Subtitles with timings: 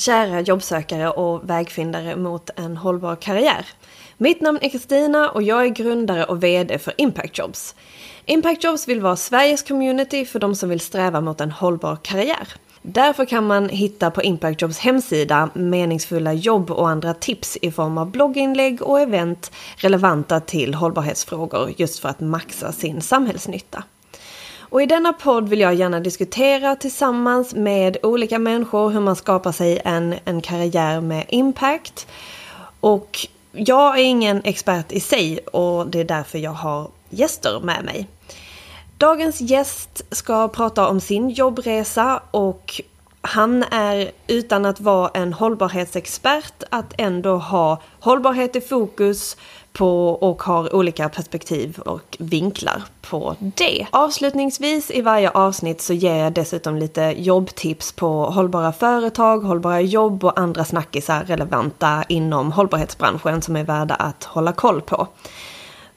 [0.00, 3.66] kära jobbsökare och vägfindare mot en hållbar karriär.
[4.18, 7.74] Mitt namn är Kristina och jag är grundare och VD för Impact Jobs.
[8.26, 12.48] Impact Jobs vill vara Sveriges community för de som vill sträva mot en hållbar karriär.
[12.82, 17.98] Därför kan man hitta på Impact Jobs hemsida meningsfulla jobb och andra tips i form
[17.98, 23.84] av blogginlägg och event relevanta till hållbarhetsfrågor just för att maxa sin samhällsnytta.
[24.70, 29.52] Och i denna podd vill jag gärna diskutera tillsammans med olika människor hur man skapar
[29.52, 32.06] sig en, en karriär med impact.
[32.80, 37.84] Och jag är ingen expert i sig och det är därför jag har gäster med
[37.84, 38.08] mig.
[38.98, 42.80] Dagens gäst ska prata om sin jobbresa och
[43.20, 49.36] han är utan att vara en hållbarhetsexpert att ändå ha hållbarhet i fokus
[49.72, 53.86] på och har olika perspektiv och vinklar på det.
[53.90, 60.24] Avslutningsvis i varje avsnitt så ger jag dessutom lite jobbtips på hållbara företag, hållbara jobb
[60.24, 65.06] och andra snackisar relevanta inom hållbarhetsbranschen som är värda att hålla koll på.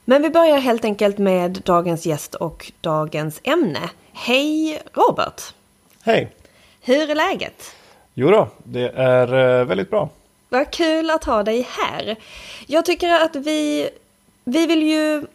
[0.04, 3.90] Men vi börjar helt enkelt med dagens gäst och dagens ämne.
[4.12, 5.42] Hej Robert!
[6.02, 6.32] Hej!
[6.80, 7.74] Hur är läget?
[8.14, 10.08] Jo då, det är eh, väldigt bra.
[10.54, 12.16] Vad kul att ha dig här.
[12.66, 13.90] Jag tycker att vi,
[14.44, 15.26] vi vill ju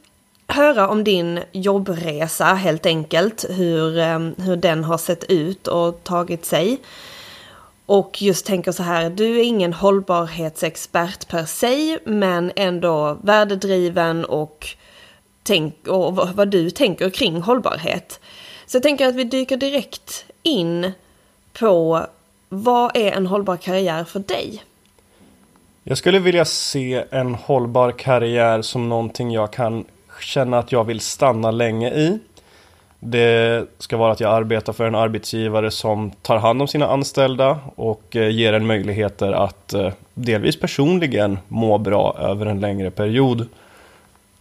[0.47, 3.45] höra om din jobbresa helt enkelt.
[3.49, 6.77] Hur, ehm, hur den har sett ut och tagit sig.
[7.85, 14.67] Och just tänker så här, du är ingen hållbarhetsexpert per se, men ändå värdedriven och,
[15.43, 18.19] tänk, och vad du tänker kring hållbarhet.
[18.65, 20.91] Så jag tänker att vi dyker direkt in
[21.53, 22.05] på
[22.49, 24.63] vad är en hållbar karriär för dig?
[25.83, 29.85] Jag skulle vilja se en hållbar karriär som någonting jag kan
[30.21, 32.19] känna att jag vill stanna länge i.
[32.99, 37.59] Det ska vara att jag arbetar för en arbetsgivare som tar hand om sina anställda
[37.75, 43.47] och eh, ger en möjligheter att eh, delvis personligen må bra över en längre period.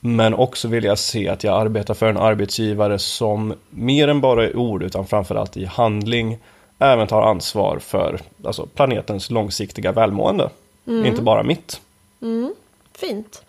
[0.00, 4.46] Men också vill jag se att jag arbetar för en arbetsgivare som mer än bara
[4.46, 6.38] i ord utan framförallt i handling
[6.78, 10.50] även tar ansvar för alltså, planetens långsiktiga välmående.
[10.88, 11.06] Mm.
[11.06, 11.80] Inte bara mitt.
[12.22, 12.54] Mm.
[12.98, 13.42] Fint.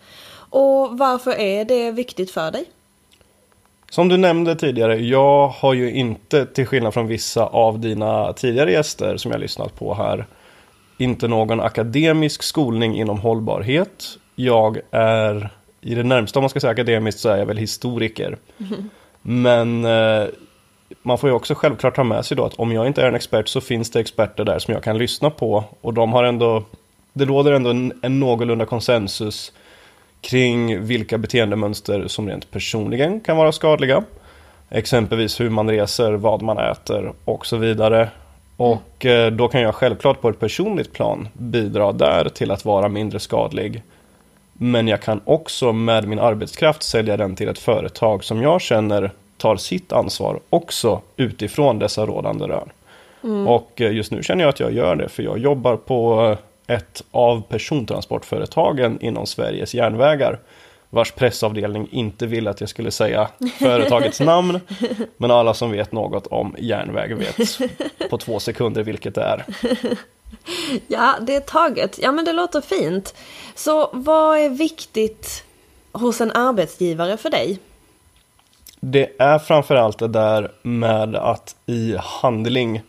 [0.50, 2.64] Och varför är det viktigt för dig?
[3.90, 8.72] Som du nämnde tidigare, jag har ju inte, till skillnad från vissa av dina tidigare
[8.72, 10.26] gäster som jag lyssnat på här,
[10.98, 14.04] inte någon akademisk skolning inom hållbarhet.
[14.34, 15.50] Jag är,
[15.80, 18.38] i det närmsta om man ska säga akademiskt, så är jag väl historiker.
[18.58, 18.90] Mm.
[19.22, 20.28] Men eh,
[21.02, 23.14] man får ju också självklart ha med sig då att om jag inte är en
[23.14, 25.64] expert så finns det experter där som jag kan lyssna på.
[25.80, 26.64] Och de har ändå,
[27.12, 29.52] det råder ändå en, en någorlunda konsensus
[30.20, 34.04] kring vilka beteendemönster som rent personligen kan vara skadliga.
[34.70, 38.08] Exempelvis hur man reser, vad man äter och så vidare.
[38.56, 42.88] Och eh, då kan jag självklart på ett personligt plan bidra där till att vara
[42.88, 43.82] mindre skadlig.
[44.52, 49.10] Men jag kan också med min arbetskraft sälja den till ett företag som jag känner
[49.36, 52.68] tar sitt ansvar också utifrån dessa rådande rön.
[53.24, 53.48] Mm.
[53.48, 56.36] Och eh, just nu känner jag att jag gör det för jag jobbar på
[56.70, 60.38] ett av persontransportföretagen inom Sveriges järnvägar
[60.90, 64.60] vars pressavdelning inte ville att jag skulle säga företagets namn.
[65.16, 67.58] Men alla som vet något om järnväg vet
[68.10, 69.44] på två sekunder vilket det är.
[70.86, 71.98] Ja, det är taget.
[72.02, 73.14] Ja, men det låter fint.
[73.54, 75.44] Så vad är viktigt
[75.92, 77.58] hos en arbetsgivare för dig?
[78.80, 82.82] Det är framförallt det där med att i handling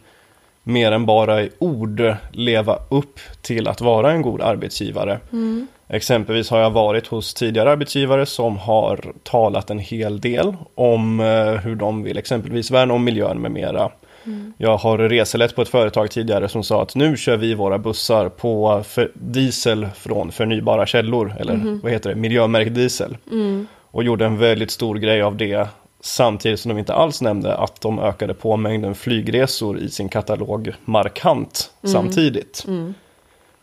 [0.64, 5.20] mer än bara i ord leva upp till att vara en god arbetsgivare.
[5.32, 5.68] Mm.
[5.88, 11.54] Exempelvis har jag varit hos tidigare arbetsgivare som har talat en hel del om eh,
[11.54, 13.92] hur de vill exempelvis värna om miljön med mera.
[14.26, 14.54] Mm.
[14.58, 18.30] Jag har reselett på ett företag tidigare som sa att nu kör vi våra bussar
[18.30, 18.84] på
[19.14, 21.80] diesel från förnybara källor, eller mm.
[21.84, 23.18] vad heter det, miljömärkt diesel.
[23.32, 23.68] Mm.
[23.92, 25.68] Och gjorde en väldigt stor grej av det
[26.04, 30.74] Samtidigt som de inte alls nämnde att de ökade på mängden flygresor i sin katalog
[30.86, 31.94] markant mm.
[31.94, 32.66] samtidigt.
[32.68, 32.94] Mm.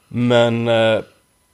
[0.08, 1.00] Men eh,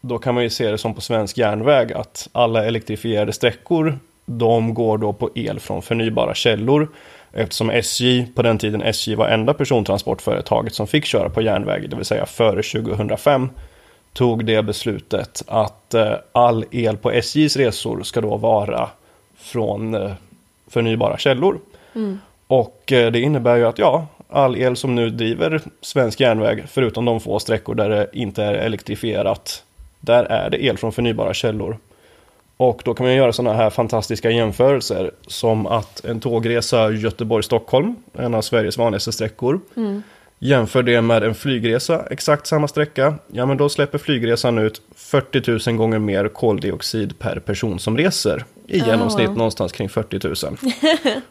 [0.01, 4.75] då kan man ju se det som på svensk järnväg att alla elektrifierade sträckor de
[4.75, 6.89] går då på el från förnybara källor.
[7.33, 11.97] Eftersom SJ, på den tiden SJ var enda persontransportföretaget som fick köra på järnväg, det
[11.97, 13.51] vill säga före 2005,
[14.13, 18.91] tog det beslutet att eh, all el på SJs resor ska då vara
[19.37, 20.13] från eh,
[20.75, 21.59] förnybara källor.
[21.95, 22.19] Mm.
[22.47, 27.05] Och eh, det innebär ju att ja, all el som nu driver svensk järnväg, förutom
[27.05, 29.63] de få sträckor där det inte är elektrifierat,
[30.01, 31.79] där är det el från förnybara källor.
[32.57, 38.35] Och då kan man göra sådana här fantastiska jämförelser som att en tågresa Göteborg-Stockholm, en
[38.35, 40.03] av Sveriges vanligaste sträckor, mm.
[40.39, 45.71] Jämför det med en flygresa, exakt samma sträcka, ja men då släpper flygresan ut 40
[45.71, 48.45] 000 gånger mer koldioxid per person som reser.
[48.69, 50.57] I genomsnitt någonstans kring 40 000.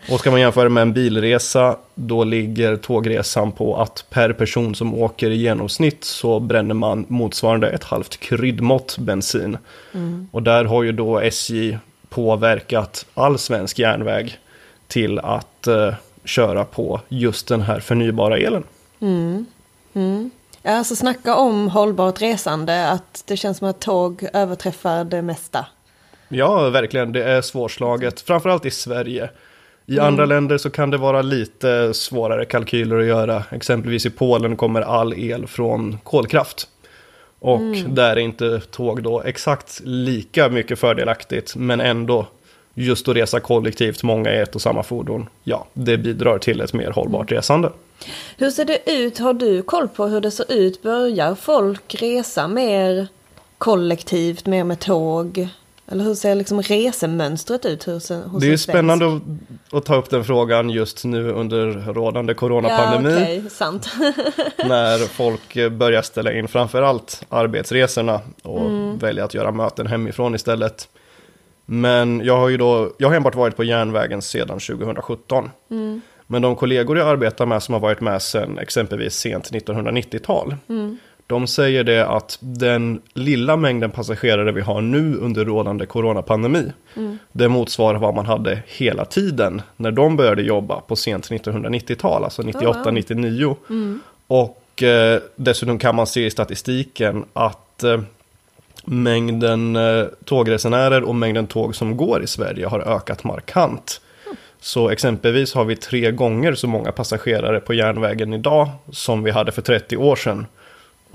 [0.11, 4.93] Och ska man jämföra med en bilresa, då ligger tågresan på att per person som
[4.93, 9.57] åker i genomsnitt så bränner man motsvarande ett halvt kryddmått bensin.
[10.31, 11.77] Och där har ju då SJ
[12.09, 14.37] påverkat all svensk järnväg
[14.87, 15.93] till att eh,
[16.25, 18.63] köra på just den här förnybara elen.
[20.61, 25.65] Ja, alltså snacka om hållbart resande, att det känns som att tåg överträffar det mesta.
[26.33, 27.11] Ja, verkligen.
[27.11, 29.29] Det är svårslaget, framförallt i Sverige.
[29.85, 33.43] I andra länder så kan det vara lite svårare kalkyler att göra.
[33.51, 36.67] Exempelvis i Polen kommer all el från kolkraft.
[37.39, 42.27] Och där är inte tåg då exakt lika mycket fördelaktigt, men ändå
[42.73, 46.73] just att resa kollektivt, många i ett och samma fordon, ja, det bidrar till ett
[46.73, 47.71] mer hållbart resande.
[48.37, 49.19] Hur ser det ut?
[49.19, 50.81] Har du koll på hur det ser ut?
[50.81, 53.07] Börjar folk resa mer
[53.57, 55.47] kollektivt, mer med tåg?
[55.87, 59.21] Eller hur ser liksom resemönstret ut hos, hos Det är ju spännande att,
[59.77, 63.15] att ta upp den frågan just nu under rådande Ja, coronapandemi.
[63.23, 63.89] okej, sant.
[64.65, 68.97] när folk börjar ställa in framförallt arbetsresorna och Mm.
[68.97, 70.87] välja att göra möten hemifrån istället.
[71.65, 75.49] Men jag har ju då, jag har enbart varit på järnvägen sedan 2017.
[75.71, 76.01] Mm.
[76.27, 80.55] Men de kollegor jag arbetar med som har varit med sedan exempelvis sent 1990-tal.
[80.69, 80.97] Mm.
[81.27, 86.71] De säger det att den lilla mängden passagerare vi har nu under rådande coronapandemi.
[86.95, 87.17] Mm.
[87.31, 92.41] Det motsvarar vad man hade hela tiden när de började jobba på sent 1990-tal, alltså
[92.41, 93.55] 98-99.
[94.27, 98.01] Och eh, dessutom kan man se i statistiken att eh,
[98.85, 104.01] mängden eh, tågresenärer och mängden tåg som går i Sverige har ökat markant.
[104.59, 109.51] Så exempelvis har vi tre gånger så många passagerare på järnvägen idag som vi hade
[109.51, 110.45] för 30 år sedan.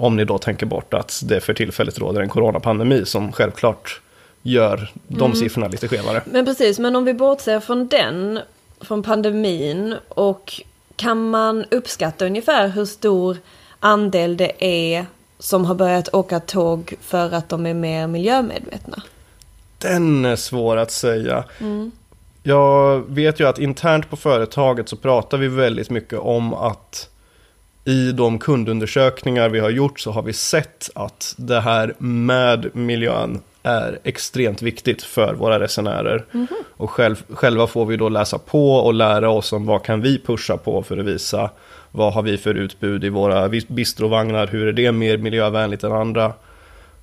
[0.00, 4.00] Om ni då tänker bort att det för tillfället råder en coronapandemi som självklart
[4.42, 6.22] gör de siffrorna lite skevare.
[6.24, 8.40] Men precis, men om vi bortser från den,
[8.80, 10.62] från pandemin och
[10.96, 13.36] kan man uppskatta ungefär hur stor
[13.80, 15.06] andel det är
[15.38, 19.02] som har börjat åka tåg för att de är mer miljömedvetna?
[19.78, 21.44] Den är svår att säga.
[22.42, 27.08] Jag vet ju att internt på företaget så pratar vi väldigt mycket om att
[27.88, 33.40] i de kundundersökningar vi har gjort så har vi sett att det här med miljön
[33.62, 36.24] är extremt viktigt för våra resenärer.
[36.76, 40.18] Och själv, själva får vi då läsa på och lära oss om vad kan vi
[40.18, 41.50] pusha på för att visa
[41.90, 46.32] vad har vi för utbud i våra bistrovagnar, hur är det mer miljövänligt än andra.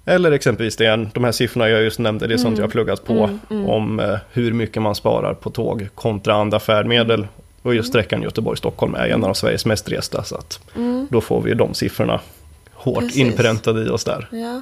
[0.06, 3.06] Eller exempelvis det, de här siffrorna jag just nämnde, det är sånt jag har pluggat
[3.06, 7.28] på om eh, hur mycket man sparar på tåg kontra andra färdmedel.
[7.66, 10.60] Och just sträckan Göteborg-Stockholm är en av Sveriges mest resta, så att
[11.10, 12.22] då får vi de siffrorna
[12.74, 13.18] hårt Precis.
[13.18, 14.28] inpräntade i oss där.
[14.32, 14.62] Ja.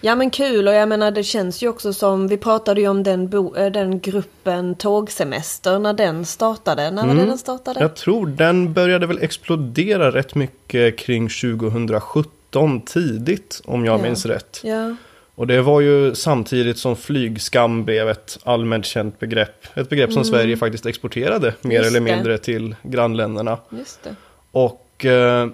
[0.00, 3.02] ja men kul och jag menar det känns ju också som, vi pratade ju om
[3.02, 6.90] den, bo, eh, den gruppen tågsemester när den startade.
[6.90, 7.80] När var det den startade?
[7.80, 14.02] Jag tror den började väl explodera rätt mycket kring 2017 tidigt, om jag Ja.
[14.02, 14.60] minns rätt.
[14.64, 14.96] Ja.
[15.34, 19.66] Och det var ju samtidigt som flygskam blev ett allmänt känt begrepp.
[19.78, 21.76] Ett begrepp som Sverige faktiskt exporterade mer Mm.
[21.76, 22.14] Just eller det.
[22.16, 23.58] mindre till grannländerna.
[23.70, 24.14] Just det.
[24.50, 25.48] Och eh,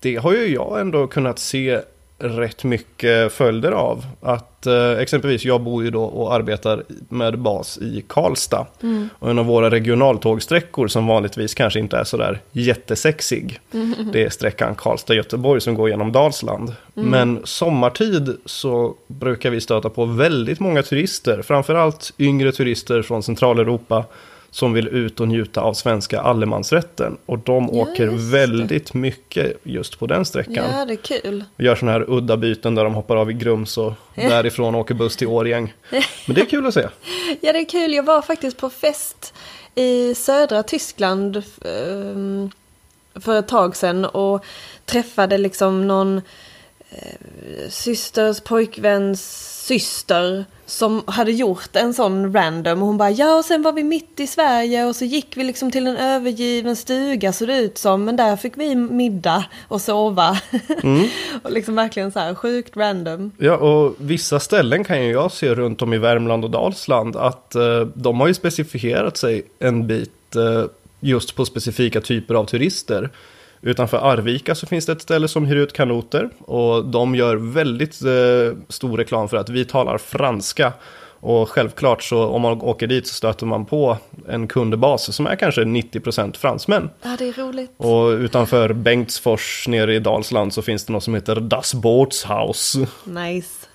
[0.00, 1.80] det har ju jag ändå kunnat se
[2.18, 4.06] rätt mycket följder av.
[4.20, 8.66] Att eh, exempelvis jag bor ju då och arbetar med bas i Karlstad.
[9.18, 13.60] Och en av våra regionaltågsträckor som vanligtvis kanske inte är sådär jättesexig.
[14.12, 16.74] Det är sträckan Karlstad-Göteborg som går genom Dalsland.
[16.94, 21.42] Men sommartid så brukar vi stöta på väldigt många turister.
[21.42, 24.04] Framförallt yngre turister från Centraleuropa
[24.56, 27.16] som vill ut och njuta av svenska allemansrätten.
[27.26, 28.16] Och de Ja, åker det.
[28.16, 30.64] väldigt mycket just på den sträckan.
[30.76, 31.44] Ja, det är kul.
[31.56, 34.94] Och gör sådana här udda byten där de hoppar av i Grums och därifrån åker
[34.94, 35.74] buss till Årjäng.
[36.26, 36.80] Men det är kul att se.
[37.40, 37.92] Ja, det är kul.
[37.94, 39.34] Jag var faktiskt på fest
[39.74, 42.50] i södra Tyskland ehm,
[43.14, 44.44] för ett tag sedan och
[44.84, 46.22] träffade liksom någon eh,
[47.68, 52.82] systers pojkväns syster som hade gjort en sån random.
[52.82, 55.44] Och hon bara, ja och sen var vi mitt i Sverige och så gick vi
[55.44, 58.04] liksom till en övergiven stuga såg det ut som.
[58.04, 60.40] Men där fick vi middag och sova.
[61.42, 63.30] och liksom verkligen så här sjukt random.
[63.38, 67.54] Ja, och vissa ställen kan ju jag se runt om i Värmland och Dalsland att
[67.54, 70.64] eh, de har ju specifierat sig en bit eh,
[71.00, 73.10] just på specifika typer av turister.
[73.60, 78.02] Utanför Arvika så finns det ett ställe som hyr ut kanoter och de gör väldigt
[78.02, 80.72] eh, stor reklam för att vi talar franska
[81.20, 83.98] Och självklart så om man åker dit så stöter man på
[84.28, 86.90] en kundbas som är kanske 90% fransmän.
[87.02, 87.70] Ja, det är roligt.
[87.76, 92.76] Och utanför Bengtsfors nere i Dalsland så finns det något som heter Das Bootshaus.
[93.04, 93.66] Nice.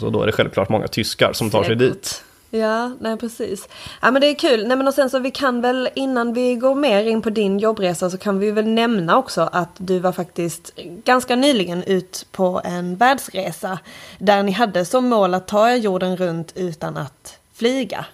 [0.00, 2.24] Så då är det självklart många tyskar som tar sig dit.
[2.54, 3.68] Ja, nej precis.
[4.02, 4.66] Ja men det är kul.
[4.66, 7.58] Nej men och sen så vi kan väl innan vi går mer in på din
[7.58, 10.72] jobbresa så kan vi väl nämna också att du var faktiskt
[11.04, 13.78] ganska nyligen ut på en världsresa.
[14.18, 18.04] Där ni hade som mål att ta jorden runt utan att flyga.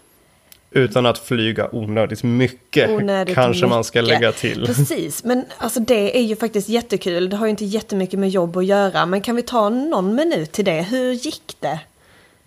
[0.71, 4.21] Utan att flyga onödigt mycket, Onödigt kanske man ska mycket.
[4.21, 4.67] lägga till.
[4.67, 7.31] Precis, men alltså det är ju faktiskt jättekul.
[7.31, 9.07] Det har ju inte jättemycket med jobb att göra.
[9.07, 10.83] Men kan vi ta någon minut till det?
[10.83, 11.81] Hur gick det?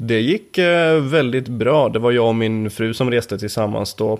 [0.03, 1.89] Det gick eh, väldigt bra.
[1.89, 4.19] Det var jag och min fru som reste tillsammans då.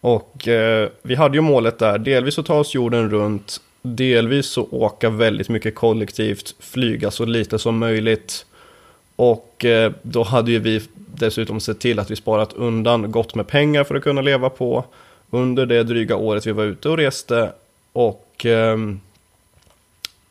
[0.00, 4.72] Och eh, vi hade ju målet där, delvis att ta oss jorden runt, delvis att
[4.72, 8.46] åka väldigt mycket kollektivt, flyga så lite som möjligt.
[9.16, 13.46] Och eh, då hade ju vi dessutom sett till att vi sparat undan gott med
[13.46, 14.84] pengar för att kunna leva på
[15.30, 17.52] under det dryga året vi var ute och reste.
[17.92, 18.76] Och eh,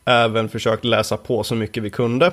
[0.04, 2.32] även försökt läsa på så mycket vi kunde.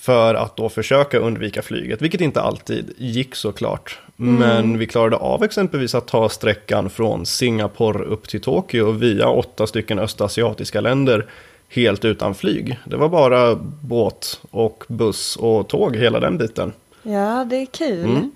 [0.00, 3.98] För att då försöka undvika flyget, vilket inte alltid gick såklart.
[4.16, 9.66] Men vi klarade av exempelvis att ta sträckan från Singapore upp till Tokyo via åtta
[9.66, 11.26] stycken östasiatiska länder
[11.68, 12.78] helt utan flyg.
[12.84, 16.72] Det var bara båt och buss och tåg hela den biten.
[17.02, 18.04] Ja, det är kul.
[18.04, 18.30] Mm.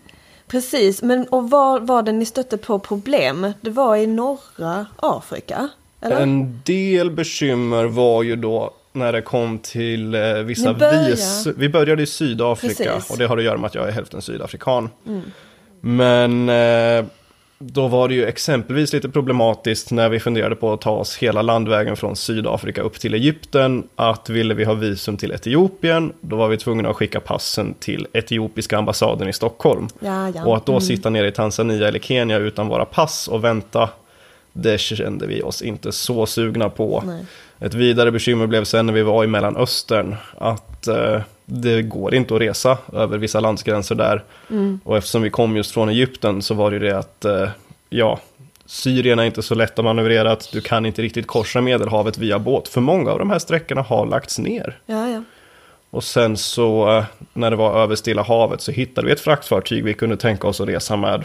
[0.47, 3.53] Precis, men och var var det ni stötte på problem?
[3.61, 5.69] Det var i norra Afrika?
[6.01, 6.21] Eller?
[6.21, 11.47] En del bekymmer var ju då när det kom till eh, vissa börjar- vis.
[11.57, 13.11] Vi började i Sydafrika Precis.
[13.11, 14.89] och det har att göra med att jag är hälften sydafrikan.
[15.81, 17.05] Men eh,
[17.59, 21.43] då var det ju exempelvis lite problematiskt när vi funderade på att ta oss hela
[21.43, 23.83] landvägen från Sydafrika upp till Egypten.
[23.97, 28.07] Att ville vi ha visum till Etiopien, då var vi tvungna att skicka passen till
[28.13, 29.89] etiopiska ambassaden i Stockholm.
[30.01, 30.45] Ja, ja.
[30.45, 33.91] Och att då sitta nere i Tanzania eller Kenya utan våra pass och vänta,
[34.53, 37.03] det kände vi oss inte så sugna på.
[37.07, 37.25] Nej.
[37.65, 42.35] Ett vidare bekymmer blev sen när vi var i Mellanöstern, att eh, det går inte
[42.35, 44.25] att resa över vissa landsgränser där.
[44.85, 47.49] Och eftersom vi kom just från Egypten så var det ju det att, eh,
[47.91, 48.21] ja,
[48.67, 52.39] Syrien är inte så lätt att manövrera, att du kan inte riktigt korsa Medelhavet via
[52.39, 52.69] båt.
[52.69, 54.79] För många av de här sträckorna har lagts ner.
[54.87, 55.23] Ja, ja.
[55.91, 59.85] Och sen så eh, när det var över Stilla havet så hittade vi ett fraktfartyg
[59.85, 61.25] vi kunde tänka oss att resa med.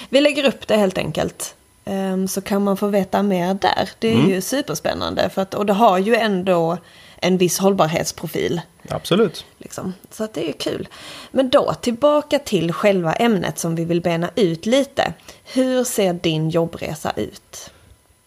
[0.08, 1.54] Vi lägger upp det helt enkelt.
[1.84, 3.90] Ehm, Så kan man få veta mer där.
[3.98, 5.30] Det är ju superspännande.
[5.30, 6.76] För att, och det har ju ändå
[7.16, 8.60] en viss hållbarhetsprofil.
[8.88, 9.44] Absolut.
[9.58, 9.94] Liksom.
[10.10, 10.88] Så att det är ju kul.
[11.30, 15.12] Men då tillbaka till själva ämnet som vi vill bena ut lite.
[15.44, 17.70] Hur ser din jobbresa ut?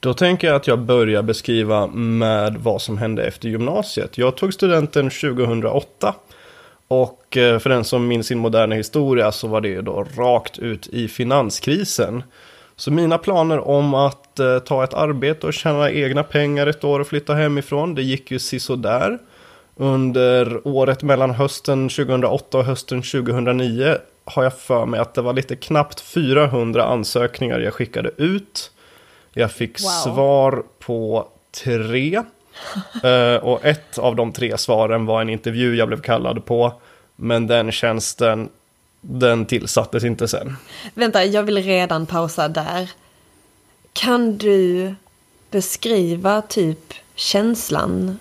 [0.03, 4.17] Då tänker jag att jag börjar beskriva med vad som hände efter gymnasiet.
[4.17, 6.15] Jag tog studenten 2008.
[6.87, 10.59] Och eh, för den som minns sin moderna historia så var det ju då rakt
[10.59, 12.23] ut i finanskrisen.
[12.75, 16.99] Så mina planer om att eh, ta ett arbete och tjäna egna pengar ett år
[16.99, 19.19] och flytta hemifrån, det gick ju sisådär.
[19.75, 25.33] Under året mellan hösten 2008 och hösten 2009 har jag för mig att det var
[25.33, 28.72] lite knappt 400 ansökningar jag skickade ut.
[29.33, 29.87] Jag fick Wow.
[29.89, 31.27] svar på
[31.63, 32.21] tre.
[33.03, 36.73] Eh, och ett av de tre svaren var en intervju jag blev kallad på.
[37.15, 38.49] Men den tjänsten,
[39.01, 40.55] den tillsattes inte sen.
[40.93, 42.89] Vänta, jag vill redan pausa där.
[43.93, 44.95] Kan du
[45.51, 48.19] beskriva typ känslan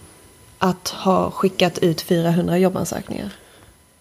[0.59, 3.31] att ha skickat ut 400 jobbansökningar?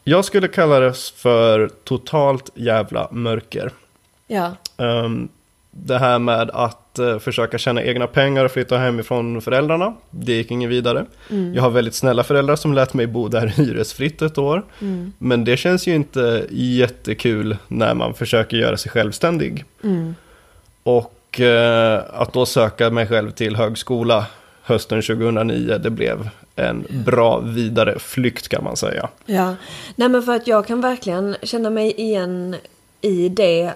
[0.03, 3.71] Jag skulle kalla det för totalt jävla mörker.
[4.27, 5.29] Ja, Ehm,
[5.71, 10.51] det här med att eh, försöka tjäna egna pengar och flytta hemifrån föräldrarna, det gick
[10.51, 11.05] inget vidare.
[11.53, 14.65] Jag har väldigt snälla föräldrar som lät mig bo där hyresfritt ett år.
[15.17, 19.65] Men det känns ju inte jättekul när man försöker göra sig självständig.
[20.83, 24.25] Och eh, att då söka mig själv till högskola
[24.63, 29.09] hösten 2009, det blev en bra vidare flykt kan man säga.
[29.25, 29.55] ja.
[29.95, 32.55] Nej men för att jag kan verkligen känna mig igen
[33.01, 33.73] i det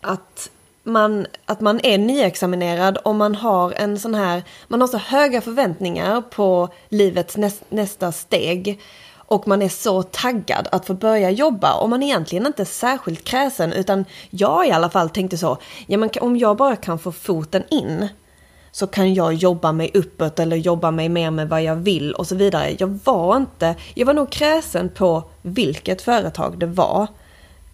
[0.00, 0.50] att
[0.82, 5.40] man, att man är nyexaminerad och man har en sån här, man har så höga
[5.40, 8.80] förväntningar på livets näst, nästa steg.
[9.14, 13.24] Och man är så taggad att få börja jobba och man är egentligen inte särskilt
[13.24, 17.12] kräsen utan jag i alla fall tänkte så, ja men om jag bara kan få
[17.12, 18.08] foten in
[18.72, 22.26] så kan jag jobba mig uppåt eller jobba mig mer med vad jag vill och
[22.26, 22.76] så vidare.
[22.78, 27.06] Jag var inte, jag var nog kräsen på vilket företag det var.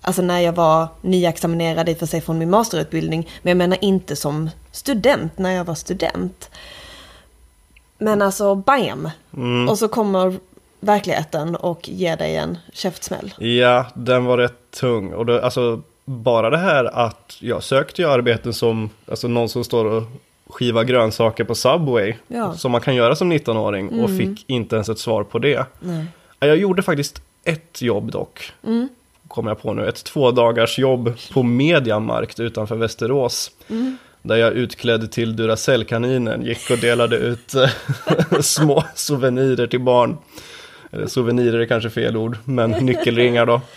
[0.00, 3.78] Alltså när jag var nyexaminerad i och för sig från min masterutbildning, men jag menar
[3.80, 6.50] inte som student när jag var student.
[7.98, 9.10] Men alltså bam!
[9.36, 9.68] Mm.
[9.68, 10.38] Och så kommer
[10.80, 13.34] verkligheten och ger dig en käftsmäll.
[13.38, 15.12] Ja, den var rätt tung.
[15.12, 19.64] Och det, alltså bara det här att jag sökte ju arbeten som, alltså någon som
[19.64, 20.02] står och
[20.46, 22.14] skiva grönsaker på Subway.
[22.28, 22.54] Ja.
[22.54, 24.04] Som man kan göra som 19-åring mm.
[24.04, 25.66] och fick inte ens ett svar på det.
[25.80, 26.06] Nej.
[26.38, 28.52] Jag gjorde faktiskt ett jobb dock.
[28.66, 28.88] Mm.
[29.28, 29.88] Kommer jag på nu.
[29.88, 33.50] Ett två dagars jobb på Mediamarkt utanför Västerås.
[33.70, 33.96] Mm.
[34.22, 37.54] Där jag utklädd till Duracellkaninen gick och delade ut
[38.40, 40.18] små souvenirer till barn.
[40.92, 43.60] Eller souvenirer är kanske fel ord, men nyckelringar då.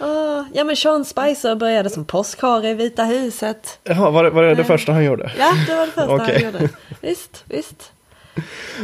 [0.00, 3.78] Oh, ja men Sean Spicer började som påskhare i Vita huset.
[3.84, 5.32] Jaha, var det var det, det första han gjorde?
[5.38, 6.34] Ja, det var det första okay.
[6.34, 6.68] han gjorde.
[7.00, 7.92] Visst, visst.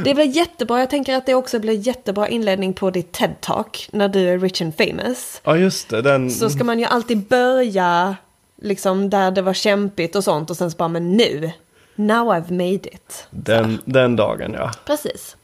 [0.04, 4.08] Det blir jättebra, jag tänker att det också blir jättebra inledning på ditt TED-talk när
[4.08, 5.40] du är rich and famous.
[5.44, 6.02] Ja, just det.
[6.02, 6.30] Den...
[6.30, 8.16] Så ska man ju alltid börja
[8.62, 11.50] liksom där det var kämpigt och sånt och sen så bara, men nu,
[11.94, 13.26] now I've made it.
[13.30, 14.70] Den, den dagen, ja.
[14.87, 15.37] Precis.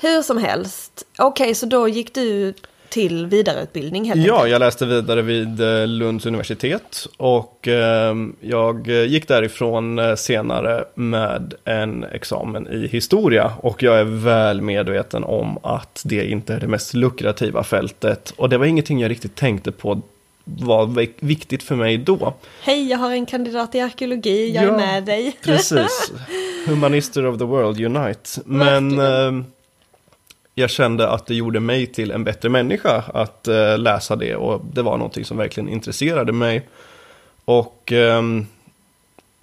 [0.00, 2.54] Hur som helst, okej, okay, så då gick du
[2.94, 4.04] till vidareutbildning?
[4.04, 10.14] Helt ja, jag läste vidare vid eh, Lunds universitet och ehm, jag gick därifrån eh,
[10.14, 16.54] senare med en examen i historia och jag är väl medveten om att det inte
[16.54, 20.02] är det mest lukrativa fältet och det var ingenting jag riktigt tänkte på
[20.44, 22.34] var viktigt för mig då.
[22.62, 25.36] Hej, jag har en kandidat i arkeologi, jag ja, är med dig.
[25.42, 26.12] precis.
[26.66, 28.40] Humanister of the world unite.
[28.44, 29.44] Men eh,
[30.54, 34.64] jag kände att det gjorde mig till en bättre människa att eh, läsa det och
[34.72, 36.68] det var någonting som verkligen intresserade mig.
[37.44, 38.22] Och eh,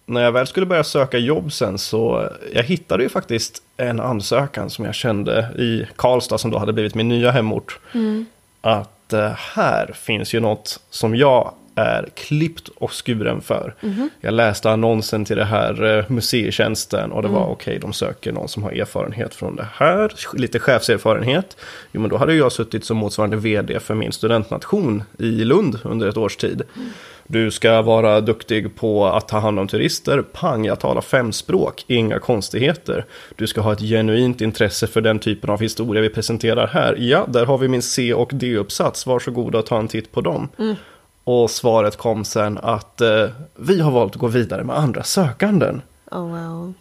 [0.05, 4.69] när jag väl skulle börja söka jobb sen så jag hittade ju faktiskt en ansökan
[4.69, 7.79] som jag kände i Karlstad som då hade blivit min nya hemort.
[7.93, 8.25] Mm.
[8.61, 13.75] Att eh, här finns ju något som jag är klippt och skuren för.
[13.81, 14.09] Mm.
[14.21, 17.41] Jag läste annonsen till det här eh, museitjänsten och det mm.
[17.41, 21.57] var okej, okay, de söker någon som har erfarenhet från det här, lite chefserfarenhet.
[21.91, 26.07] Jo, men då hade jag suttit som motsvarande vd för min studentnation i Lund under
[26.07, 26.61] ett års tid.
[26.75, 26.89] Mm.
[27.31, 30.21] Du ska vara duktig på att ta hand om turister.
[30.21, 33.05] Pang, jag talar fem språk, inga konstigheter.
[33.35, 36.95] Du ska ha ett genuint intresse för den typen av historia vi presenterar här.
[36.99, 39.05] Ja, där har vi min C och D-uppsats.
[39.05, 40.49] Varsågoda och ta en titt på dem.
[40.59, 40.75] Mm.
[41.23, 45.81] Och svaret kom sen att eh, vi har valt att gå vidare med andra sökanden.
[46.11, 46.73] Oh, wow.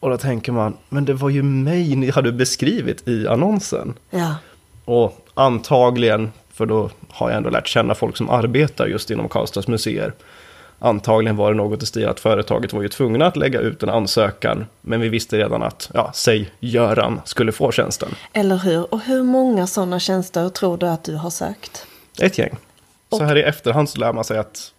[0.00, 3.94] Och då tänker man, men det var ju mig ni hade beskrivit i annonsen.
[4.10, 4.34] Ja.
[4.84, 9.68] Och antagligen, för då har jag ändå lärt känna folk som arbetar just inom Karlstads
[9.68, 10.12] museer.
[10.78, 13.88] Antagligen var det något i stil att företaget var ju tvungna att lägga ut en
[13.88, 14.66] ansökan.
[14.80, 18.08] Men vi visste redan att, ja, säg Göran skulle få tjänsten.
[18.32, 18.94] Eller hur?
[18.94, 21.86] Och hur många sådana tjänster tror du att du har sökt?
[22.20, 22.56] Ett gäng.
[23.12, 24.72] Och, så här i efterhand så lär man sig att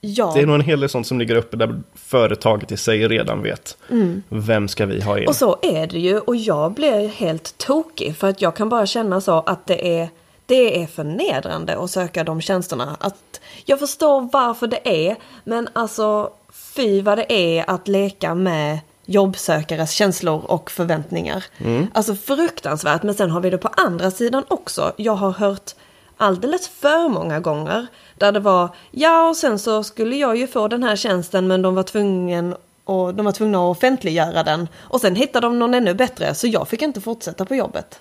[0.00, 0.32] ja.
[0.34, 3.42] det är nog en hel del sånt som ligger uppe där företaget i sig redan
[3.42, 3.76] vet.
[3.90, 4.22] Mm.
[4.28, 5.28] Vem ska vi ha in?
[5.28, 6.18] Och så är det ju.
[6.18, 10.08] Och jag blir helt tokig för att jag kan bara känna så att det är
[10.46, 12.96] det är förnedrande att söka de tjänsterna.
[13.00, 18.78] Att jag förstår varför det är, men alltså fy vad det är att leka med
[19.06, 21.44] jobbsökares känslor och förväntningar.
[21.58, 21.86] Mm.
[21.94, 24.92] Alltså fruktansvärt, men sen har vi det på andra sidan också.
[24.96, 25.74] Jag har hört
[26.18, 27.86] alldeles för många gånger.
[28.14, 31.62] Där det var, ja och sen så skulle jag ju få den här tjänsten men
[31.62, 32.54] de var tvungen
[32.84, 34.68] och de var tvungna att offentliggöra den.
[34.78, 38.00] Och sen hittade de någon ännu bättre så jag fick inte fortsätta på jobbet.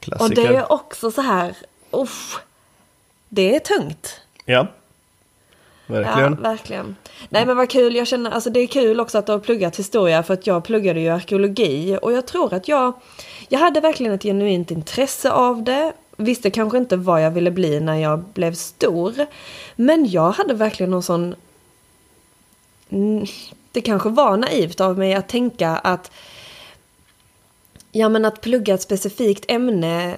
[0.00, 0.24] Klassiker.
[0.24, 1.56] Och det är också så här,
[1.90, 2.40] uff,
[3.28, 4.20] det är tungt.
[4.44, 4.66] Ja.
[5.86, 6.32] Verkligen.
[6.32, 6.96] Ja, verkligen.
[7.28, 9.78] Nej men vad kul, jag känner, alltså det är kul också att du har pluggat
[9.78, 12.92] historia för att jag pluggade ju arkeologi och jag tror att jag,
[13.48, 17.80] jag hade verkligen ett genuint intresse av det visste kanske inte vad jag ville bli
[17.80, 19.14] när jag blev stor.
[19.76, 21.34] Men jag hade verkligen någon sån...
[23.72, 26.10] Det kanske var naivt av mig att tänka att...
[27.92, 30.16] Ja men att plugga ett specifikt ämne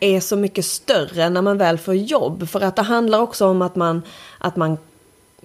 [0.00, 2.48] är så mycket större när man väl får jobb.
[2.48, 4.02] För att det handlar också om att man,
[4.38, 4.78] att man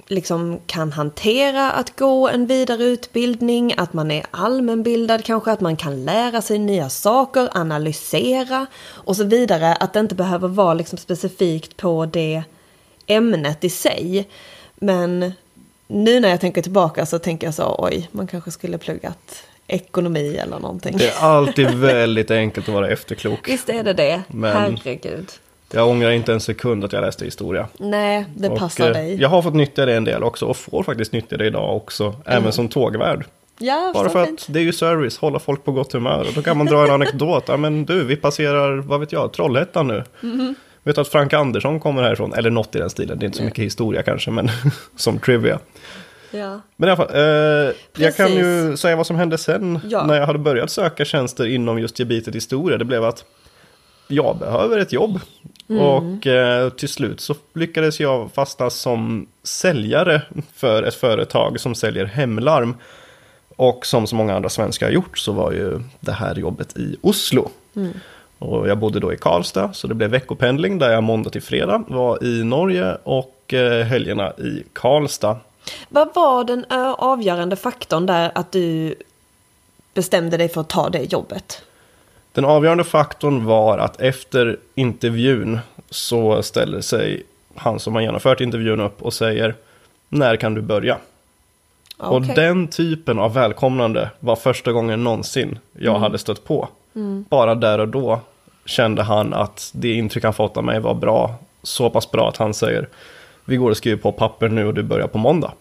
[0.08, 5.76] liksom kan hantera att gå en vidare utbildning, att man är allmänbildad kanske, att man
[5.76, 9.74] kan lära sig nya saker, analysera och så vidare.
[9.74, 12.44] Att det inte behöver vara liksom specifikt på det
[13.08, 14.28] ämnet i sig.
[14.76, 15.34] Men
[15.88, 20.38] nu när jag tänker tillbaka så tänker jag så, oj, man kanske skulle pluggat ekonomi
[20.38, 20.98] eller någonting.
[20.98, 23.50] Det är alltid väldigt enkelt att vara efterklok.
[23.50, 25.32] Visst är det det, Men- herregud.
[25.72, 27.68] Jag ångrar inte en sekund att jag läste historia.
[27.80, 29.22] Nej, det Och, passar eh, dig.
[29.22, 32.16] Jag har fått nyttja det en del också och får faktiskt nyttja det idag också.
[32.26, 33.26] Även som tågvärd.
[33.60, 34.40] Ja, Bara för fint.
[34.48, 36.20] att det är ju service, hålla folk på gott humör.
[36.28, 37.44] Och då kan man dra en anekdot.
[37.48, 40.04] Ja men du, vi passerar, vad vet jag, Trollhättan nu.
[40.22, 40.56] Mhm.
[40.84, 42.34] Vet du att Frank Andersson kommer härifrån?
[42.34, 43.20] Eller något i den stilen.
[43.20, 44.50] Det är inte så mycket historia kanske, men
[44.96, 45.60] som trivia.
[46.32, 46.62] Ja.
[46.76, 50.06] Men i alla fall, eh, jag kan ju säga vad som hände sen Ja.
[50.06, 52.78] när jag hade börjat söka tjänster inom just gebitet historia.
[52.78, 53.26] Det blev att
[54.08, 55.20] jag behöver ett jobb.
[55.70, 55.84] Mm.
[55.84, 60.22] Och eh, till slut så lyckades jag fastna som säljare
[60.54, 62.76] för ett företag som säljer hemlarm.
[63.56, 66.98] Och som så många andra svenskar har gjort så var ju det här jobbet i
[67.02, 67.50] Oslo.
[67.76, 67.94] Mm.
[68.40, 71.84] Och jag bodde då i Karlstad så det blev veckopendling där jag måndag till fredag
[71.88, 75.38] var i Norge och eh, helgerna i Karlstad.
[75.90, 76.66] Vad var den
[76.98, 78.96] avgörande faktorn där att du
[79.94, 81.64] bestämde dig för att ta det jobbet?
[82.38, 87.24] Den avgörande faktorn var att efter intervjun så ställer sig
[87.56, 89.56] han som har genomfört intervjun upp och säger
[90.10, 90.98] när kan du börja?
[91.98, 92.36] Och Okej.
[92.36, 96.68] den typen av välkomnande var första gången någonsin jag hade stött på.
[97.30, 98.20] Bara där och då
[98.66, 101.36] kände han att det intryck han fått av mig var bra.
[101.64, 102.88] Så pass bra att han säger
[103.46, 105.52] vi går och skriver på papper nu och du börjar på måndag.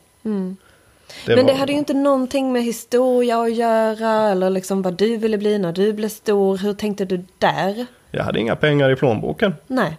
[1.27, 4.95] Det Men det var- hade ju inte någonting med historia att göra eller liksom vad
[4.95, 6.57] du ville bli när du blev stor.
[6.59, 7.87] Hur tänkte du där?
[8.11, 9.55] Jag hade inga pengar i plånboken.
[9.67, 9.97] Nej.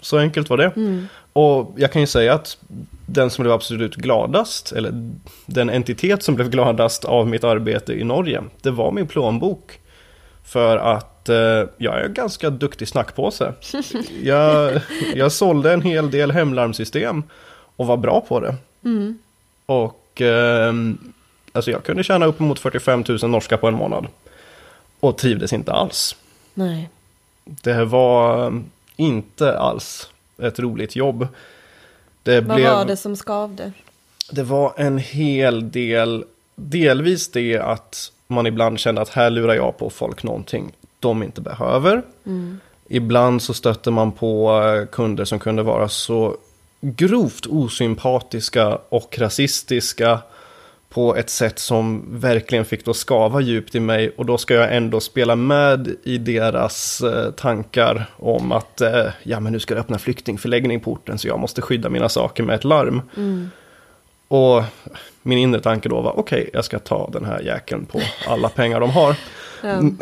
[0.00, 0.72] Så enkelt var det.
[1.32, 2.58] Och jag kan ju säga att
[3.06, 5.10] den som blev absolut gladast, eller
[5.46, 9.78] den entitet som blev gladast av mitt arbete i Norge, det var min plånbok.
[10.44, 11.36] För att eh,
[11.78, 13.52] jag är ganska duktig snackpåse.
[14.22, 14.80] Jag,
[15.14, 17.22] jag sålde en hel del hemlarmsystem
[17.76, 18.54] och var bra på det.
[20.12, 20.74] Och eh,
[21.52, 24.06] alltså jag kunde tjäna uppemot 45 000 norska på en månad.
[25.00, 26.16] Och trivdes inte alls.
[26.54, 26.88] Nej.
[27.44, 28.52] Det var
[28.96, 30.10] inte alls
[30.42, 31.28] ett roligt jobb.
[32.22, 33.72] Det Vad blev, var det som skavde?
[34.32, 39.78] det var en hel del, delvis det att man ibland kände att här lurar jag
[39.78, 42.02] på folk någonting de inte behöver.
[42.88, 46.36] Ibland så stötte man på eh, kunder som kunde vara så
[46.82, 50.18] grovt osympatiska och rasistiska
[50.88, 54.76] på ett sätt som verkligen fick då skava djupt i mig och då ska jag
[54.76, 59.80] ändå spela med i deras eh, tankar om att eh, ja men nu ska det
[59.80, 63.02] öppna flyktingförläggning på orten så jag måste skydda mina saker med ett larm.
[64.28, 64.62] Och
[65.22, 68.80] min inre tanke då var okej jag ska ta den här jäkeln på alla pengar
[68.80, 69.16] de har.
[69.62, 69.98] Mm,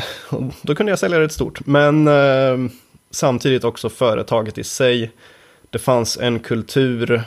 [0.62, 1.66] Då kunde jag sälja det stort.
[1.66, 2.70] Men eh,
[3.10, 5.10] samtidigt också företaget i sig.
[5.70, 7.22] Det fanns en kultur.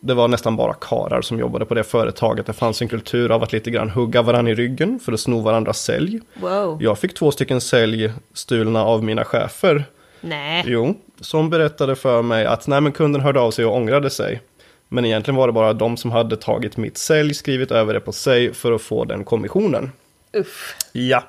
[0.00, 2.46] Det var nästan bara karar som jobbade på det företaget.
[2.46, 5.40] Det fanns en kultur av att lite grann hugga varandra i ryggen för att sno
[5.40, 6.20] varandras sälj.
[6.34, 6.82] Wow.
[6.82, 9.84] Jag fick två stycken sälj stulna av mina chefer.
[10.20, 10.64] Nej.
[10.66, 14.40] Jo, som berättade för mig att nej, men kunden hörde av sig och ångrade sig.
[14.88, 18.12] Men egentligen var det bara de som hade tagit mitt sälj, skrivit över det på
[18.12, 19.92] sig för att få den kommissionen.
[20.32, 20.76] Uff.
[20.92, 21.22] Ja,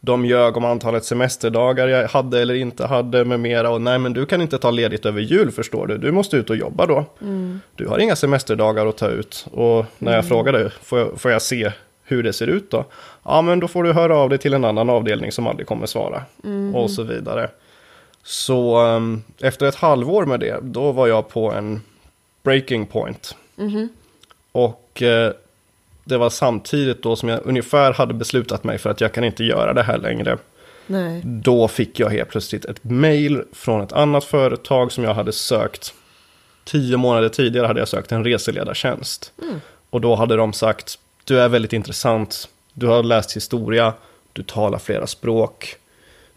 [0.00, 3.70] de ljög om antalet semesterdagar jag hade eller inte hade med mera.
[3.70, 5.98] Och nej, men du kan inte ta ledigt över jul förstår du.
[5.98, 7.04] Du måste ut och jobba då.
[7.74, 9.46] Du har inga semesterdagar att ta ut.
[9.50, 11.72] Och när jag frågade, får jag, får jag se
[12.04, 12.84] hur det ser ut då?
[13.24, 15.86] Ja, men då får du höra av dig till en annan avdelning som aldrig kommer
[15.86, 16.22] svara.
[16.74, 17.50] Och så vidare.
[18.22, 21.80] Så um, efter ett halvår med det, då var jag på en
[22.42, 23.36] breaking point.
[24.52, 25.32] Och eh,
[26.08, 29.44] det var samtidigt då som jag ungefär hade beslutat mig för att jag kan inte
[29.44, 30.38] göra det här längre.
[30.86, 31.22] Nej.
[31.24, 35.94] Då fick jag helt plötsligt ett mail från ett annat företag som jag hade sökt.
[36.64, 39.32] Tio månader tidigare hade jag sökt en reseledartjänst.
[39.90, 43.94] Och då hade de sagt, du är väldigt intressant, du har läst historia,
[44.32, 45.76] du talar flera språk.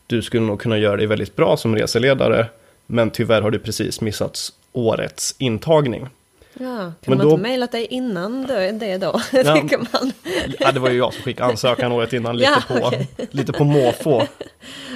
[0.08, 2.48] Du skulle nog kunna göra dig väldigt bra som reseledare,
[2.86, 4.40] men tyvärr har du precis missat
[4.72, 6.08] årets intagning.
[6.54, 9.22] Ja, kan man då- inte mejlat dig innan det det då?
[9.32, 9.56] Ja.
[9.56, 10.12] Tycker man.
[10.60, 12.92] Ja, det var ju jag som skickade ansökan året innan lite, Ja, på,
[13.32, 14.24] lite på måfå.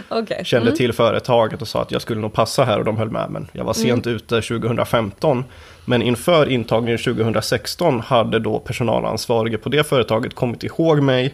[0.09, 0.41] Okej.
[0.45, 3.29] Kände till företaget och sa att jag skulle nog passa här och de höll med.
[3.29, 5.43] Men jag var sent ute 2015.
[5.85, 11.33] Men inför intagningen 2016 hade då personalansvarige på det företaget kommit ihåg mig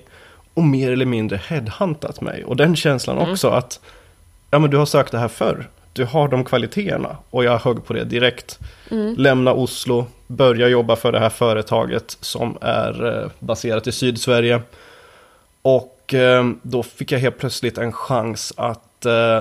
[0.53, 2.43] och mer eller mindre headhuntat mig.
[2.45, 3.79] Och den känslan också att
[4.51, 5.67] ja men du har sökt det här förr.
[5.93, 7.17] Du har de kvaliteterna.
[7.30, 8.60] Och jag högg på det direkt.
[9.17, 14.62] Lämna Oslo, börja jobba för det här företaget som är eh, baserat i Sydsverige.
[15.62, 19.39] Och eh, då fick jag helt plötsligt en chans att eh,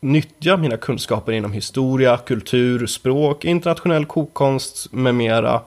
[0.00, 5.60] nyttja mina kunskaper inom historia, kultur, språk, internationell kokkonst med mera.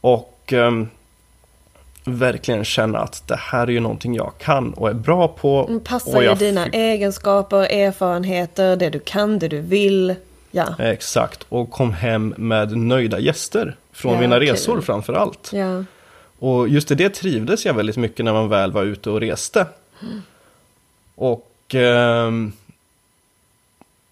[0.00, 0.52] Och
[2.04, 5.66] verkligen känna att det här är ju någonting jag kan och är bra på.
[5.68, 10.14] Mm, Passar ju dina egenskaper, erfarenheter, det du kan, det du vill.
[10.50, 10.74] Ja.
[10.78, 14.48] Exakt, och kom hem med nöjda gäster från Ja, mina kul.
[14.48, 15.50] resor framför allt.
[15.52, 15.84] Ja.
[16.38, 19.66] Och just i det trivdes jag väldigt mycket när man väl var ute och reste.
[21.14, 22.52] Och ehm,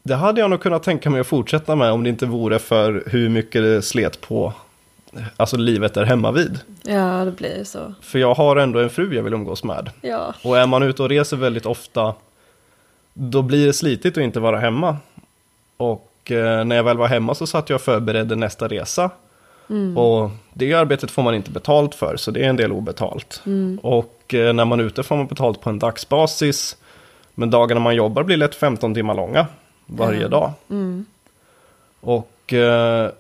[0.03, 3.03] det hade jag nog kunnat tänka mig att fortsätta med om det inte vore för
[3.07, 4.53] hur mycket det slet på
[5.37, 6.61] alltså livet där hemma vid.
[6.83, 7.95] ja, det blir så.
[8.01, 9.91] För jag har ändå en fru jag vill umgås med.
[10.01, 10.35] Ja.
[10.45, 12.15] Och är man ute och reser väldigt ofta
[13.15, 14.97] då blir det slitigt att inte vara hemma.
[15.77, 19.11] Och eh, när jag väl var hemma så satt jag och förberedde nästa resa.
[19.97, 23.43] Och det arbetet får man inte betalt för, så det är en del obetalt.
[23.83, 26.77] Och eh, när man är ute får man betalt på en dagsbasis.
[27.35, 29.47] Men dagarna man jobbar blir lätt 15 timmar långa
[29.87, 30.29] varje Ja.
[30.29, 30.53] dag.
[32.01, 33.11] Och eh,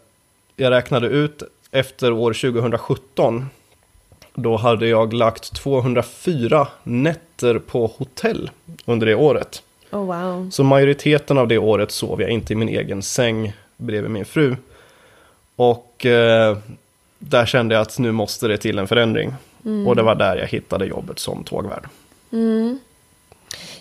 [0.57, 3.47] jag räknade ut efter år 2017
[4.35, 8.51] då hade jag lagt 204 nätter på hotell
[8.85, 9.63] under det året.
[9.91, 10.51] Oh wow.
[10.51, 14.57] Så majoriteten av det året sov jag inte i min egen säng bredvid min fru.
[15.57, 16.59] Och eh,
[17.19, 19.35] där kände jag att nu måste det till en förändring.
[19.87, 21.89] Och det var där jag hittade jobbet som tågvärd.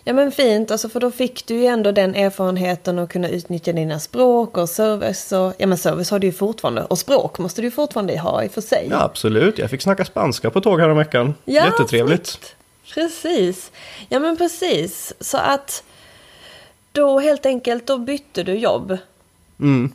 [0.04, 3.74] Ja men fint, alltså för då fick du ju ändå den erfarenheten att kunna utnyttja
[3.74, 7.62] dina språk och service och, ja men service har du ju fortfarande och språk måste
[7.62, 8.88] du ju fortfarande ha i och för sig.
[8.90, 9.58] Ja, absolut.
[9.58, 11.34] Jag fick snacka spanska på tåg veckan.
[11.46, 12.28] Ja, Jättetrevligt.
[12.28, 12.56] snyggt.
[12.94, 13.72] Precis.
[14.10, 15.14] Ja men precis.
[15.20, 15.84] Så att
[16.92, 18.98] då helt enkelt då bytte du jobb
[19.60, 19.92] Mm.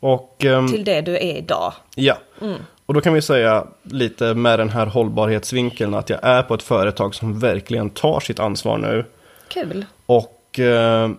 [0.00, 1.72] Och ehm, till det du är idag.
[1.94, 2.18] ja,
[2.92, 6.62] och då kan vi säga lite med den här hållbarhetsvinkeln att jag är på ett
[6.62, 9.04] företag som verkligen tar sitt ansvar nu.
[9.48, 9.84] Kul.
[10.06, 11.10] Och eh,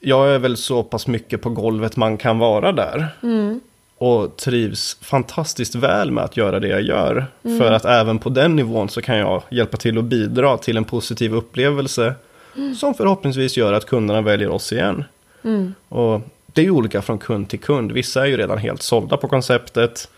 [0.00, 3.08] jag är väl så pass mycket på golvet man kan vara där.
[3.98, 7.26] Och trivs fantastiskt väl med att göra det jag gör.
[7.42, 10.84] För att även på den nivån så kan jag hjälpa till att bidra till en
[10.84, 12.14] positiv upplevelse.
[12.76, 15.04] Som förhoppningsvis gör att kunderna väljer oss igen.
[15.88, 17.92] Och det är olika från kund till kund.
[17.92, 20.08] Vissa är ju redan helt sålda på konceptet.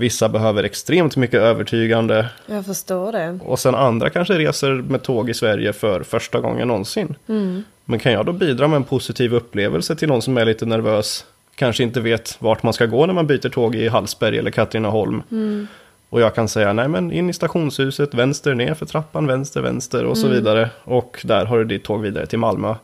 [0.00, 2.28] Vissa behöver extremt mycket övertygande.
[2.46, 3.38] Jag förstår det.
[3.44, 7.14] Och sen andra kanske reser med tåg i Sverige för första gången någonsin.
[7.84, 11.24] Men kan jag då bidra med en positiv upplevelse till någon som är lite nervös,
[11.54, 15.22] kanske inte vet vart man ska gå när man byter tåg i Hallsberg eller Katrineholm.
[16.08, 20.04] Och jag kan säga, nej men in i stationshuset, vänster, ner för trappan, vänster, vänster
[20.04, 20.70] och så vidare.
[20.84, 22.74] Och där har du ditt tåg vidare till Malmö.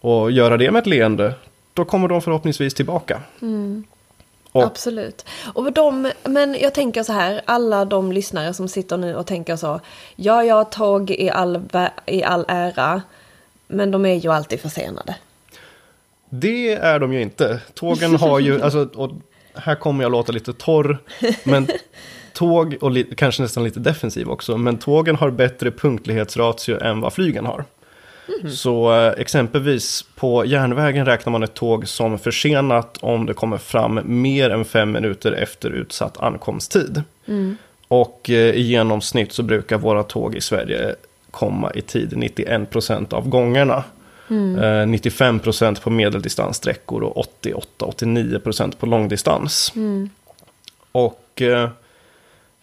[0.00, 1.34] Och göra det med ett leende,
[1.74, 3.20] då kommer de förhoppningsvis tillbaka.
[4.52, 5.24] Och- Absolut.
[5.54, 9.56] Och de, men jag tänker så här, alla de lyssnare som sitter nu och tänker
[9.56, 9.80] så,
[10.16, 11.60] ja, ja, tåg i all,
[12.06, 13.02] i all ära,
[13.66, 15.14] men de är ju alltid försenade.
[16.30, 17.60] Det är de ju inte.
[17.74, 19.10] Tågen har ju, alltså, och
[19.54, 20.98] här kommer jag låta lite torr,
[21.44, 21.68] men
[22.32, 27.12] tåg, och li, kanske nästan lite defensiv också, men tågen har bättre punktlighetsratio än vad
[27.12, 27.64] flygen har.
[28.54, 34.00] Så eh, exempelvis på järnvägen räknar man ett tåg som försenat om det kommer fram
[34.04, 37.02] mer än fem minuter efter utsatt ankomsttid.
[37.88, 40.94] Och eh, i genomsnitt så brukar våra tåg i Sverige
[41.30, 43.84] komma i tid 91% av gångerna.
[44.56, 49.72] Eh, 95% på medeldistanssträckor och 88-89% på långdistans.
[50.92, 51.68] Och eh,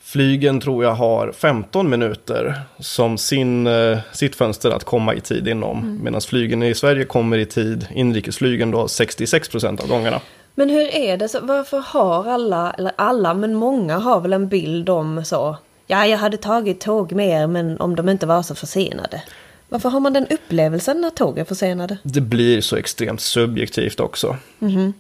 [0.08, 5.48] flygen tror jag har 15 minuter som sin, eh, sitt fönster att komma i tid
[5.48, 6.00] inom.
[6.04, 10.22] Medan flygen i Sverige kommer i tid, inrikesflygen då 66% av gångerna.
[10.56, 14.48] Men hur är det, så, varför har alla, eller alla, men många har väl en
[14.48, 18.56] bild om så, ja, jag hade tagit tåg mer, men om de inte var så
[18.56, 19.22] försenade.
[19.70, 21.98] Varför har man den upplevelsen när tåg är försenade?
[22.04, 24.36] Det blir så extremt subjektivt också.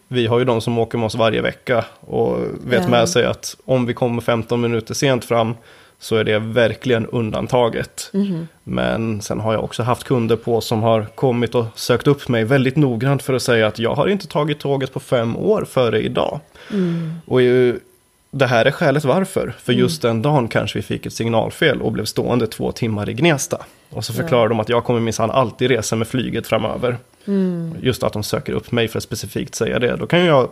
[0.08, 2.89] Vi har ju de som åker med oss varje vecka och vet Ja.
[2.89, 5.56] med sig att om vi kommer 15 minuter sent fram
[5.99, 8.12] så är det verkligen undantaget.
[8.63, 12.43] Men sen har jag också haft kunder på som har kommit och sökt upp mig
[12.43, 16.01] väldigt noggrant för att säga att jag har inte tagit tåget på fem år före
[16.01, 16.39] idag.
[17.25, 17.80] Och ju,
[18.32, 19.56] det här är skälet varför.
[19.63, 23.13] För just den dagen kanske vi fick ett signalfel och blev stående två timmar i
[23.13, 23.66] Gnesta.
[23.90, 26.98] Och så förklarar de att jag kommer minsann alltid resa med flyget framöver.
[27.82, 29.96] Just att de söker upp mig för att specifikt säga det.
[29.96, 30.50] Då kan jag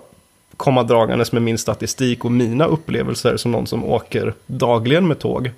[0.58, 5.52] komma dragandes med min statistik och mina upplevelser som någon som åker dagligen med tåg.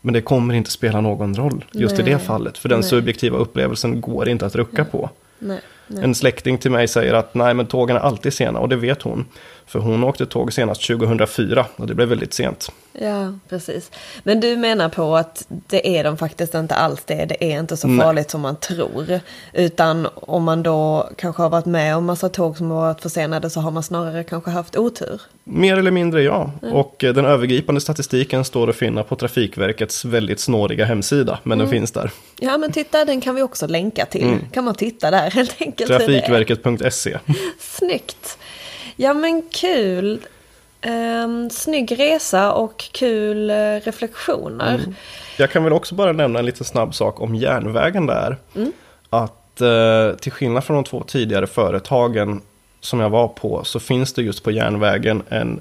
[0.00, 2.12] Men det kommer inte spela någon roll just i Nej.
[2.12, 2.58] det fallet.
[2.58, 2.88] För den Nej.
[2.88, 5.10] subjektiva upplevelsen går inte att rucka på.
[5.38, 5.60] Nej.
[6.02, 9.02] En släkting till mig säger att nej men tågen är alltid sena och det vet
[9.02, 9.24] hon.
[9.68, 12.72] För hon åkte tåg senast 2004 och det blev väldigt sent.
[12.92, 13.90] Ja, precis.
[14.22, 17.24] Men du menar på att det är de faktiskt inte alls det.
[17.24, 18.04] Det är inte så Nej.
[18.06, 19.20] farligt som man tror.
[19.52, 23.50] Utan om man då kanske har varit med om massa tåg som har varit försenade
[23.50, 25.20] så har man snarare kanske haft otur.
[25.44, 26.52] Mer eller mindre ja.
[26.72, 31.38] Och eh, den övergripande statistiken står att finna på Trafikverkets väldigt snåriga hemsida.
[31.42, 32.10] Men den finns där.
[32.38, 34.38] Ja, men titta, den kan vi också länka till.
[34.52, 35.90] Kan man titta där helt enkelt.
[35.90, 37.18] Trafikverket.se.
[37.58, 38.38] Snyggt.
[39.00, 40.20] Ja, men kul.
[40.86, 44.94] Um, snygg resa och kul eh, reflektioner.
[45.36, 48.36] Jag kan väl också bara nämna en liten snabb sak om järnvägen där.
[49.10, 52.40] Att eh, till skillnad från de två tidigare företagen
[52.80, 55.60] som jag var på så finns det just på järnvägen en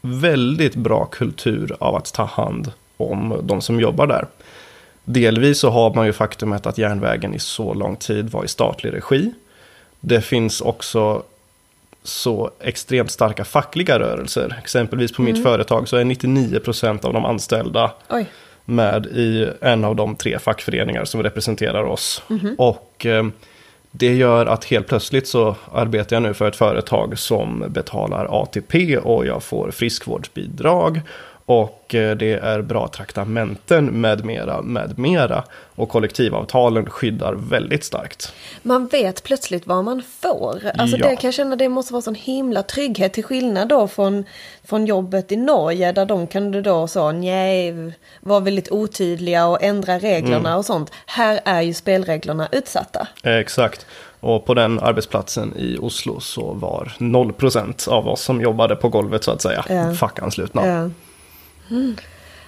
[0.00, 4.26] väldigt bra kultur av att ta hand om de som jobbar där.
[5.04, 8.92] Delvis så har man ju faktumet att järnvägen i så lång tid var i statlig
[8.92, 9.32] regi.
[10.00, 11.22] Det finns också
[12.08, 14.58] så extremt starka fackliga rörelser.
[14.62, 18.26] Exempelvis på mitt företag så är 99% av de anställda Oj.
[18.64, 22.22] med i en av de tre fackföreningar som representerar oss.
[22.58, 23.26] Och eh,
[23.90, 28.98] det gör att helt plötsligt så arbetar jag nu för ett företag som betalar ATP
[28.98, 31.00] och jag får friskvårdsbidrag.
[31.50, 35.44] Och eh, det är bra traktamenten med mera, med mera.
[35.74, 38.32] Och kollektivavtalen skyddar väldigt starkt.
[38.62, 40.60] Man vet plötsligt vad man får.
[40.78, 41.08] Alltså Ja.
[41.08, 44.24] det kan jag känna, det måste vara sån himla trygghet till skillnad då från,
[44.64, 47.74] från jobbet i Norge där de kan du då så, nej,
[48.20, 50.90] vara väldigt otydliga och ändra reglerna och sånt.
[51.06, 53.08] Här är ju spelreglerna utsatta.
[53.22, 53.86] Exakt.
[54.20, 59.24] Och på den arbetsplatsen i Oslo så var 0% av oss som jobbade på golvet
[59.24, 59.92] så att säga Ja.
[59.94, 60.66] fackanslutna.
[60.66, 60.90] Ja.
[61.70, 61.96] Mm.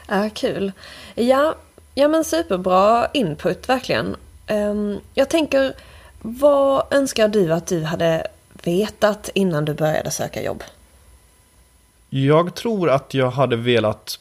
[0.08, 0.72] Ja, kul.
[1.14, 1.54] Ja,
[1.94, 4.16] ja, men superbra input, verkligen.
[4.46, 5.72] Ehm, jag tänker,
[6.22, 8.26] vad önskar du att du hade
[8.62, 10.62] vetat innan du började söka jobb?
[12.10, 14.18] Jag tror att jag hade velat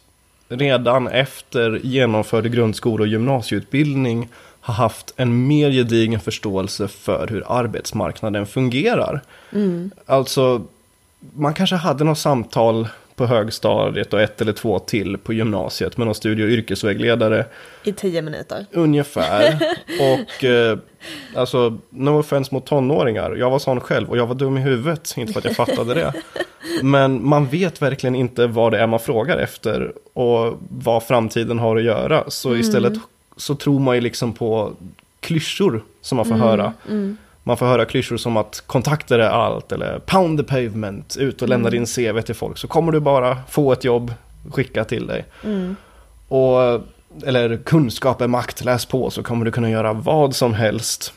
[0.47, 4.29] redan efter genomförd grundskole och gymnasieutbildning
[4.61, 9.21] ha haft en mer gedigen förståelse för hur arbetsmarknaden fungerar.
[10.05, 10.61] Alltså,
[11.33, 12.87] man kanske hade något samtal
[13.19, 17.45] på högstadiet och ett eller två till på gymnasiet med någon studie och yrkesvägledare.
[17.83, 18.65] I tio minuter.
[18.71, 19.59] Ungefär.
[19.99, 20.77] Och eh,
[21.35, 23.35] alltså, no offense mot tonåringar.
[23.35, 25.13] Jag var sån själv och jag var dum i huvudet.
[25.17, 26.13] Inte för att jag fattade det.
[26.83, 29.93] Men man vet verkligen inte vad det är man frågar efter.
[30.13, 32.23] Och vad framtiden har att göra.
[32.27, 32.93] Så istället
[33.37, 34.73] så tror man ju liksom på
[35.19, 36.73] klyschor som man får höra.
[37.43, 39.71] Man får höra klyschor som att kontakter är allt.
[39.71, 41.17] Eller pound the pavement.
[41.19, 42.57] Ut och lämna din CV till folk.
[42.57, 44.13] Så kommer du bara få ett jobb
[44.51, 45.25] skickat till dig.
[46.27, 46.81] Och,
[47.23, 51.13] eller kunskap är makt, läs på så kommer du kunna göra vad som helst.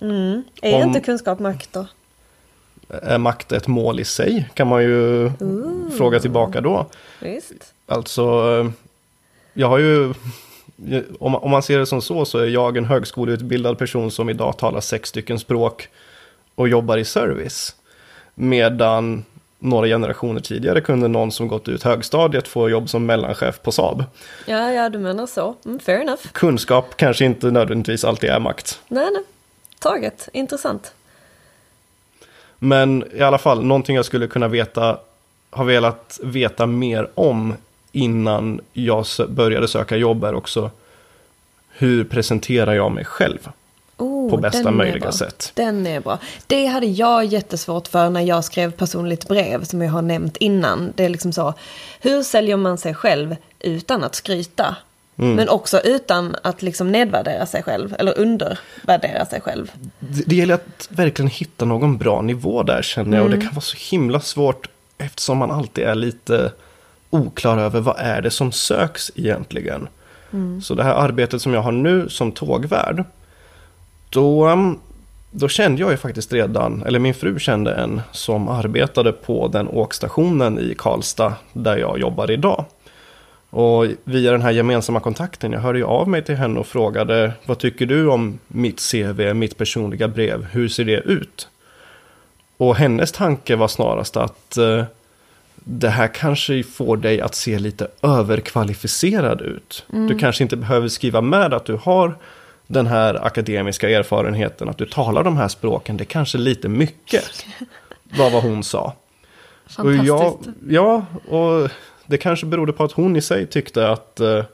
[0.00, 1.86] Är Om- inte kunskap makt då?
[3.02, 4.50] Är makt ett mål i sig?
[4.54, 5.30] Kan man ju
[5.98, 6.86] fråga tillbaka då.
[7.20, 7.52] Visst.
[7.86, 8.22] Alltså,
[9.52, 10.14] jag har ju,
[11.18, 14.30] om man, om man ser det som så, så är jag en högskoleutbildad person som
[14.30, 15.88] idag talar sex stycken språk
[16.54, 17.76] och jobbar i service.
[18.34, 19.24] Medan
[19.58, 24.04] några generationer tidigare kunde någon som gått ut högstadiet få jobb som mellanchef på Saab.
[24.46, 25.54] Ja, ja, du menar så.
[25.64, 26.22] Mm, fair enough.
[26.32, 28.80] Kunskap kanske inte nödvändigtvis alltid är makt.
[28.88, 29.22] Nej, nej.
[29.78, 30.28] Taget.
[30.32, 30.94] Intressant.
[32.58, 34.98] Men i alla fall, någonting jag skulle kunna veta,
[35.50, 37.54] har velat veta mer om
[37.92, 40.70] innan jag började söka jobb är också
[41.70, 43.48] hur presenterar jag mig själv
[43.96, 45.52] Oh, på bästa möjliga sätt.
[45.54, 46.18] Den är bra.
[46.46, 50.92] Det hade jag jättesvårt för när jag skrev personligt brev som jag har nämnt innan.
[50.96, 51.54] Det är liksom så,
[52.00, 54.76] hur säljer man sig själv utan att skryta?
[55.16, 55.34] Mm.
[55.34, 59.72] Men också utan att liksom nedvärdera sig själv eller undervärdera sig själv.
[59.98, 63.24] Det, det gäller att verkligen hitta någon bra nivå där känner jag.
[63.24, 66.52] Och det kan vara så himla svårt eftersom man alltid är lite
[67.12, 69.88] oklar över vad är det som söks egentligen.
[70.62, 73.04] Så det här arbetet som jag har nu som tågvärd.
[74.10, 74.56] Då,
[75.30, 79.68] då kände jag ju faktiskt redan, eller min fru kände en som arbetade på den
[79.68, 82.64] åkstationen i Karlstad där jag jobbar idag.
[83.50, 87.32] Och via den här gemensamma kontakten, jag hörde ju av mig till henne och frågade
[87.46, 91.48] vad tycker du om mitt CV, mitt personliga brev, hur ser det ut?
[92.56, 94.84] Och hennes tanke var snarast att eh,
[95.64, 99.84] det här kanske får dig att se lite överkvalificerad ut.
[99.88, 102.16] Du kanske inte behöver skriva med att du har
[102.66, 107.46] den här akademiska erfarenheten, att du talar de här språken, det är kanske lite mycket.
[108.18, 108.92] Vad var hon sa.
[109.78, 110.56] Och jag, Fantastiskt.
[110.68, 111.70] ja, och
[112.06, 114.44] det kanske berodde på att hon i sig tyckte att eh,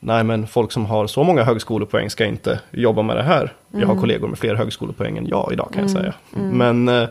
[0.00, 3.52] nej men folk som har så många högskolepoäng ska inte jobba med det här.
[3.70, 6.14] Jag har kollegor med fler högskolepoäng än jag idag kan jag säga.
[6.30, 7.08] Men eh,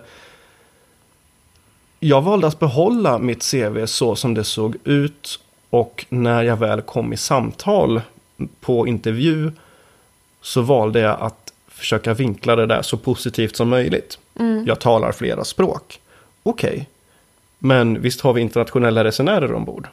[2.08, 5.40] jag valde att behålla mitt CV så som det såg ut
[5.70, 8.02] och när jag väl kom i samtal
[8.60, 9.52] på intervju
[10.42, 14.20] så valde jag att försöka vinkla det där så positivt som möjligt.
[14.66, 16.00] Jag talar flera språk.
[16.44, 16.90] Okej,
[17.60, 19.88] men visst har vi internationella resenärer ombord.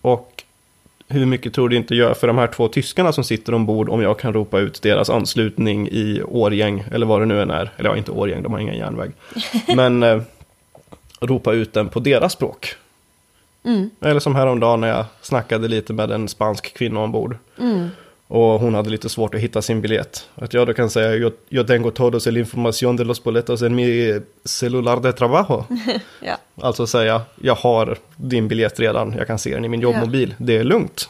[0.00, 0.44] Och
[1.08, 4.02] hur mycket tror du inte gör för de här två tyskarna som sitter ombord om
[4.02, 7.70] jag kan ropa ut deras anslutning i Årgäng, eller vad det nu än är.
[7.76, 9.12] Eller ja, inte Årgäng, de har ingen järnväg.
[9.76, 10.22] Men eh,
[11.26, 12.76] ropa ut den på deras språk.
[14.00, 17.36] Eller som häromdagen när jag snackade lite med en spansk kvinna ombord.
[18.26, 20.28] Och hon hade lite svårt att hitta sin biljett.
[20.34, 23.74] Att jag då kan säga, yo, yo tengo todos el información de los boletos en
[23.74, 25.64] mi celular de trabajo.
[26.20, 26.36] Ja.
[26.60, 30.56] Alltså säga, jag har din biljett redan, jag kan se den i min jobbmobil, det
[30.56, 31.08] är lugnt.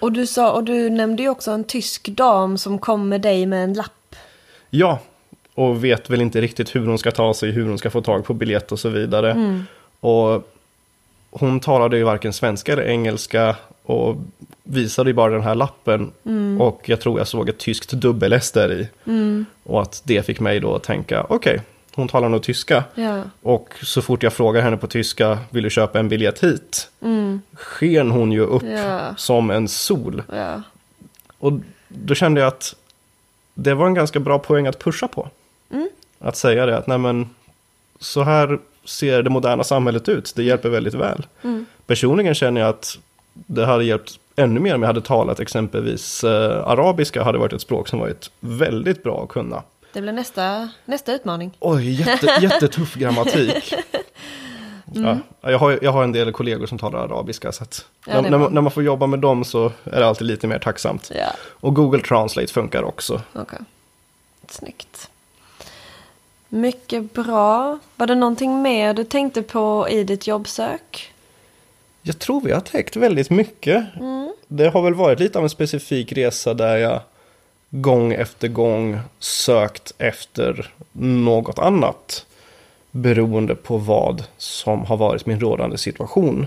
[0.00, 3.46] Och du sa, och du nämnde ju också en tysk dam som kom med dig
[3.46, 4.16] med en lapp.
[4.70, 4.98] Ja,
[5.54, 8.24] och vet väl inte riktigt hur hon ska ta sig, hur hon ska få tag
[8.24, 9.62] på biljett och så vidare.
[10.00, 10.48] Och
[11.30, 14.16] hon talade ju varken svenska eller engelska och
[14.62, 16.12] visade ju bara den här lappen.
[16.60, 18.88] Och jag tror jag såg ett tyskt dubbel-S där i.
[19.64, 21.60] Och att det fick mig då att tänka, okej,
[21.94, 22.84] hon talar nog tyska.
[22.94, 23.22] Ja.
[23.42, 26.88] Och så fort jag frågar henne på tyska, vill du köpa en biljett hit?
[27.52, 29.14] Sken hon ju upp Ja.
[29.16, 30.22] som en sol.
[30.32, 30.62] Ja.
[31.38, 31.52] Och
[31.88, 32.74] då kände jag att
[33.54, 35.28] det var en ganska bra poäng att pusha på.
[36.18, 37.30] Att säga det att nej men
[38.00, 40.32] så här ser det moderna samhället ut.
[40.36, 41.26] Det hjälper väldigt väl.
[41.86, 42.98] Personligen känner jag att
[43.32, 47.60] det hade hjälpt ännu mer om jag hade talat exempelvis eh, arabiska hade varit ett
[47.60, 49.62] språk som varit väldigt bra att kunna.
[49.92, 51.56] Det blir nästa, nästa utmaning.
[51.58, 53.74] Oj, jätte, jättetuff grammatik.
[54.94, 58.30] Ja, jag, har, jag har en del kollegor som talar arabiska så att Ja, när,
[58.30, 61.10] när, man, när man får jobba med dem så är det alltid lite mer tacksamt.
[61.14, 61.26] Ja.
[61.50, 63.22] Och Google Translate funkar också.
[63.32, 63.58] Okej.
[64.48, 65.10] Snyggt.
[66.54, 67.78] Mycket bra.
[67.96, 71.12] Var det någonting mer du tänkte på i ditt jobbsök?
[72.02, 73.86] Jag tror vi har täckt väldigt mycket.
[74.48, 77.00] Det har väl varit lite av en specifik resa där jag
[77.70, 82.26] gång efter gång sökt efter något annat.
[82.90, 86.46] Beroende på vad som har varit min rådande situation.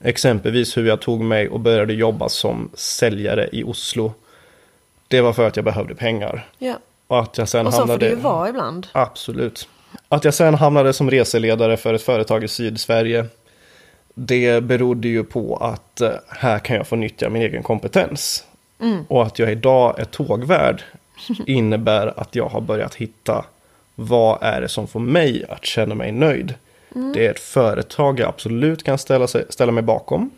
[0.00, 4.12] Exempelvis hur jag tog mig och började jobba som säljare i Oslo.
[5.08, 6.48] Det var för att jag behövde pengar.
[6.58, 6.78] Ja.
[7.08, 8.06] Och att jag sen Och så får hamnade...
[8.06, 8.86] det ju vara ibland.
[8.92, 9.68] Absolut.
[10.08, 13.26] Att jag sen hamnade som reseledare för ett företag i Sydsverige.
[14.14, 18.44] Det berodde ju på att eh, här kan jag få nyttja min egen kompetens.
[19.08, 20.82] Och att jag idag är tågvärd
[21.46, 23.44] innebär att jag har börjat hitta
[23.94, 26.54] vad är det som får mig att känna mig nöjd.
[27.14, 30.30] Det är ett företag jag absolut kan ställa, sig, ställa mig bakom.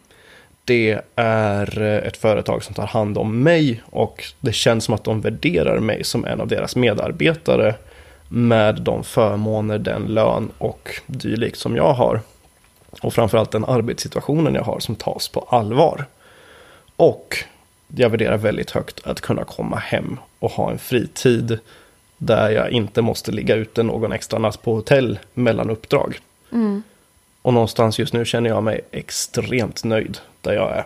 [0.65, 5.05] Det är eh, ett företag som tar hand om mig och det känns som att
[5.05, 7.75] de värderar mig som en av deras medarbetare
[8.29, 12.21] med de förmåner, den lön och dylikt som jag har.
[13.01, 16.05] Och framförallt den arbetssituationen jag har som tas på allvar.
[16.97, 17.37] Och
[17.97, 21.59] jag värderar väldigt högt att kunna komma hem och ha en fritid
[22.19, 26.19] där jag inte måste ligga ute någon extra natt på hotell mellan uppdrag.
[27.43, 30.85] Och någonstans just nu känner jag mig extremt nöjd där jag är.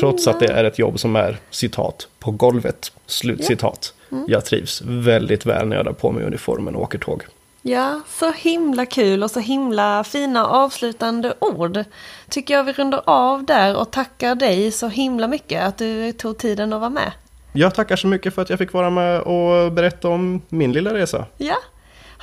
[0.00, 3.94] Trots att det är ett jobb som är citat på golvet, slutcitat.
[4.26, 7.22] Jag trivs väldigt väl när jag drar på mig uniformen och åker tåg.
[7.62, 11.84] Ja, så himla kul och så himla fina avslutande ord.
[12.28, 16.38] Tycker jag vi rundar av där och tackar dig så himla mycket att du tog
[16.38, 17.12] tiden att vara med.
[17.52, 20.94] Jag tackar så mycket för att jag fick vara med och berätta om min lilla
[20.94, 21.26] resa.
[21.36, 21.56] Ja,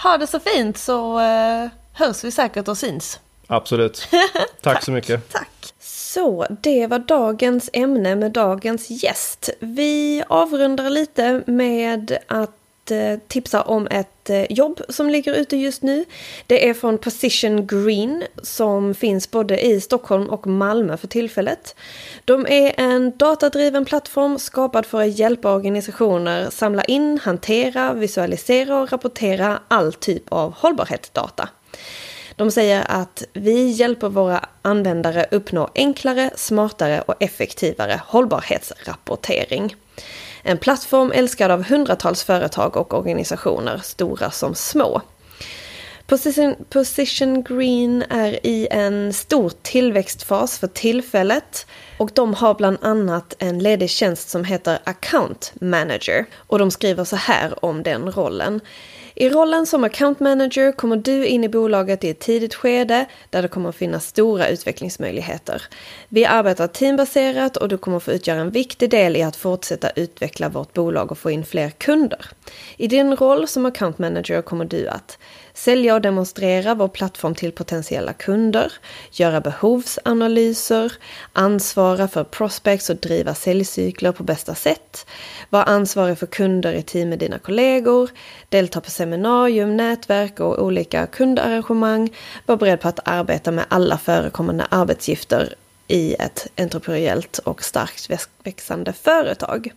[0.04, 3.20] ha det så fint så eh, hörs vi säkert och syns.
[3.48, 4.08] Absolut.
[4.62, 5.32] Tack så mycket.
[5.32, 5.71] Tack!
[6.14, 9.50] Så, det var dagens ämne med dagens gäst.
[9.60, 15.84] Vi avrundar lite med att eh, tipsa om ett eh, jobb som ligger ute just
[15.84, 16.06] nu.
[16.48, 21.76] Det är från Position Green som finns både i Stockholm och Malmö för tillfället.
[22.26, 28.92] De är en datadriven plattform skapad för att hjälpa organisationer samla in, hantera, visualisera och
[28.92, 31.50] rapportera all typ av hållbarhetsdata.
[32.42, 39.76] De säger att vi hjälper våra användare uppnå enklare, smartare och effektivare hållbarhetsrapportering.
[40.44, 45.02] En plattform älskad av hundratals företag och organisationer, stora som små.
[46.08, 51.66] Position, Position Green är i en stor tillväxtfas för tillfället
[51.98, 56.26] och de har bland annat en ledig tjänst som heter Account Manager.
[56.36, 58.62] Och de skriver så här om den rollen.
[59.22, 63.42] I rollen som account manager kommer du in i bolaget i ett tidigt skede där
[63.42, 65.62] det kommer att finnas stora utvecklingsmöjligheter.
[66.10, 70.50] Vi arbetar teambaserat och du kommer få utgöra en viktig del i att fortsätta utveckla
[70.50, 72.26] vårt bolag och få in fler kunder.
[72.78, 75.18] I din roll som account manager kommer du att
[75.54, 78.74] sälja och demonstrera vår plattform till potentiella kunder,
[79.12, 80.94] göra behovsanalyser,
[81.34, 85.06] ansvara för prospects och driva säljcykler på bästa sätt,
[85.50, 88.10] vara ansvarig för kunder i team med dina kollegor,
[88.50, 92.14] delta på seminarium, nätverk och olika kundarrangemang,
[92.46, 95.56] vara beredd på att arbeta med alla förekommande arbetsgifter
[95.88, 98.10] i ett entreprenöriellt och starkt
[98.44, 99.72] växande företag.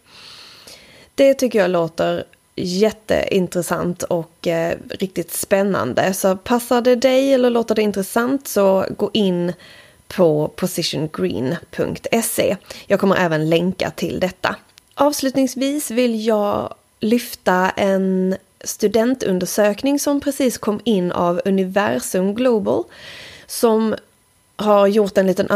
[1.15, 2.25] Det tycker jag låter
[2.57, 6.15] jätteintressant och eh, riktigt spännande.
[6.15, 9.53] Så passar det dig eller låter det intressant så gå in
[10.09, 12.57] på positiongreen.se.
[12.87, 14.57] Jag kommer även länka till detta.
[14.95, 22.85] Avslutningsvis vill jag lyfta en studentundersökning som precis kom in av Universum Global
[23.47, 23.95] som
[24.57, 25.51] har gjort en liten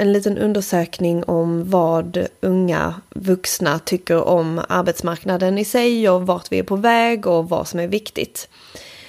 [0.00, 6.58] en liten undersökning om vad unga vuxna tycker om arbetsmarknaden i sig och vart vi
[6.58, 8.48] är på väg och vad som är viktigt.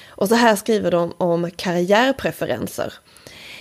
[0.10, 2.94] Och så här skriver de om karriärpreferenser.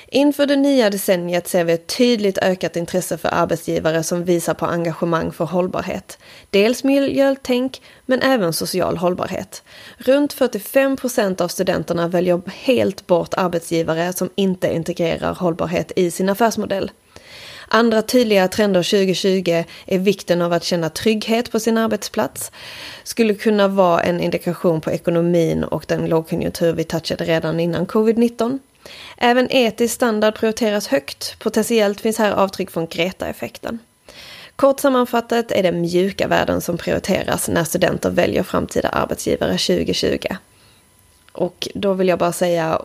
[0.08, 4.66] Inför det nya decenniet ser vi ett tydligt ökat intresse för arbetsgivare som visar på
[4.66, 6.18] engagemang för hållbarhet.
[6.50, 9.62] Dels miljötänk, men även social hållbarhet.
[9.98, 16.28] Runt 45 procent av studenterna väljer helt bort arbetsgivare som inte integrerar hållbarhet i sin
[16.28, 16.90] affärsmodell.
[17.72, 22.52] Andra tydliga trender 2020 är vikten av att känna trygghet på sin arbetsplats.
[23.04, 28.58] Skulle kunna vara en indikation på ekonomin och den lågkonjunktur vi touchade redan innan covid-19.
[29.16, 31.38] Även etisk standard prioriteras högt.
[31.38, 33.78] Potentiellt finns här avtryck från Greta-effekten.
[34.56, 40.26] Kort sammanfattat är det mjuka värden som prioriteras när studenter väljer framtida arbetsgivare 2020.
[41.32, 42.82] Och då vill jag bara säga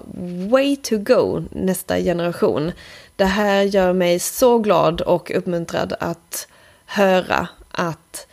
[0.51, 2.71] way to go nästa generation.
[3.16, 6.47] Det här gör mig så glad och uppmuntrad att
[6.86, 8.28] höra att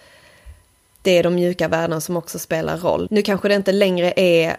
[1.03, 3.09] det är de mjuka värdena som också spelar roll.
[3.11, 4.57] Nu kanske det inte längre är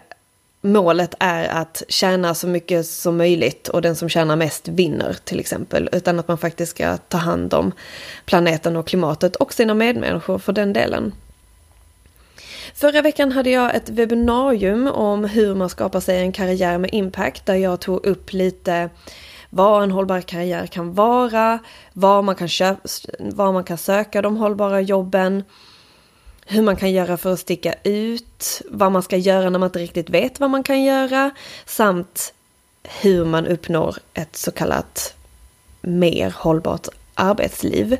[0.60, 5.40] målet är att tjäna så mycket som möjligt och den som tjänar mest vinner till
[5.40, 5.88] exempel.
[5.92, 7.72] Utan att man faktiskt ska ta hand om
[8.24, 11.12] planeten och klimatet och sina medmänniskor för den delen.
[12.74, 17.46] Förra veckan hade jag ett webbinarium om hur man skapar sig en karriär med impact
[17.46, 18.90] där jag tog upp lite
[19.54, 21.58] vad en hållbar karriär kan vara,
[21.92, 22.88] var man kan, köpa,
[23.18, 25.44] var man kan söka de hållbara jobben,
[26.46, 29.78] hur man kan göra för att sticka ut, vad man ska göra när man inte
[29.78, 31.30] riktigt vet vad man kan göra,
[31.66, 32.34] samt
[32.82, 35.14] hur man uppnår ett så kallat
[35.80, 37.96] mer hållbart arbetsliv.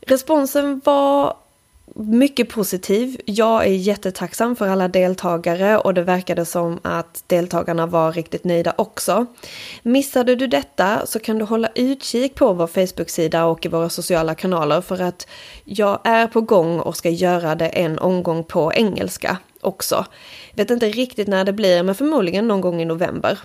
[0.00, 1.36] Responsen var
[1.94, 3.20] mycket positiv.
[3.24, 8.74] Jag är jättetacksam för alla deltagare och det verkade som att deltagarna var riktigt nöjda
[8.78, 9.26] också.
[9.82, 14.34] Missade du detta så kan du hålla utkik på vår Facebook-sida och i våra sociala
[14.34, 15.26] kanaler för att
[15.64, 20.06] jag är på gång och ska göra det en omgång på engelska också.
[20.54, 23.38] Vet inte riktigt när det blir men förmodligen någon gång i november.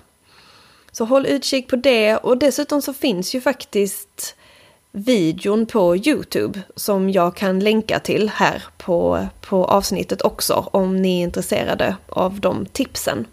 [0.92, 4.36] Så håll utkik på det och dessutom så finns ju faktiskt
[4.92, 11.20] videon på Youtube som jag kan länka till här på, på avsnittet också om ni
[11.20, 13.26] är intresserade av de tipsen.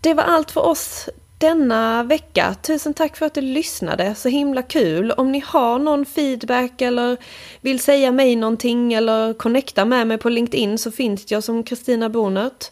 [0.00, 2.56] Det var allt för oss denna vecka.
[2.62, 5.10] Tusen tack för att du lyssnade, så himla kul.
[5.10, 7.16] Om ni har någon feedback eller
[7.60, 12.08] vill säga mig någonting eller connecta med mig på LinkedIn så finns jag som Kristina
[12.08, 12.70] Bonert.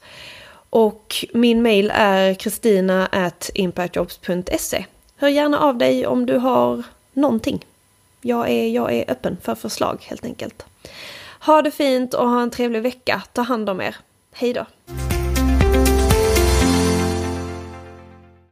[0.71, 4.85] Och min mail är kristina.impactjobs.se.
[5.17, 6.83] Hör gärna av dig om du har
[7.13, 7.65] någonting.
[8.21, 10.65] Jag är, jag är öppen för förslag helt enkelt.
[11.41, 13.23] Ha det fint och ha en trevlig vecka.
[13.33, 13.97] Ta hand om er.
[14.33, 14.67] Hej då!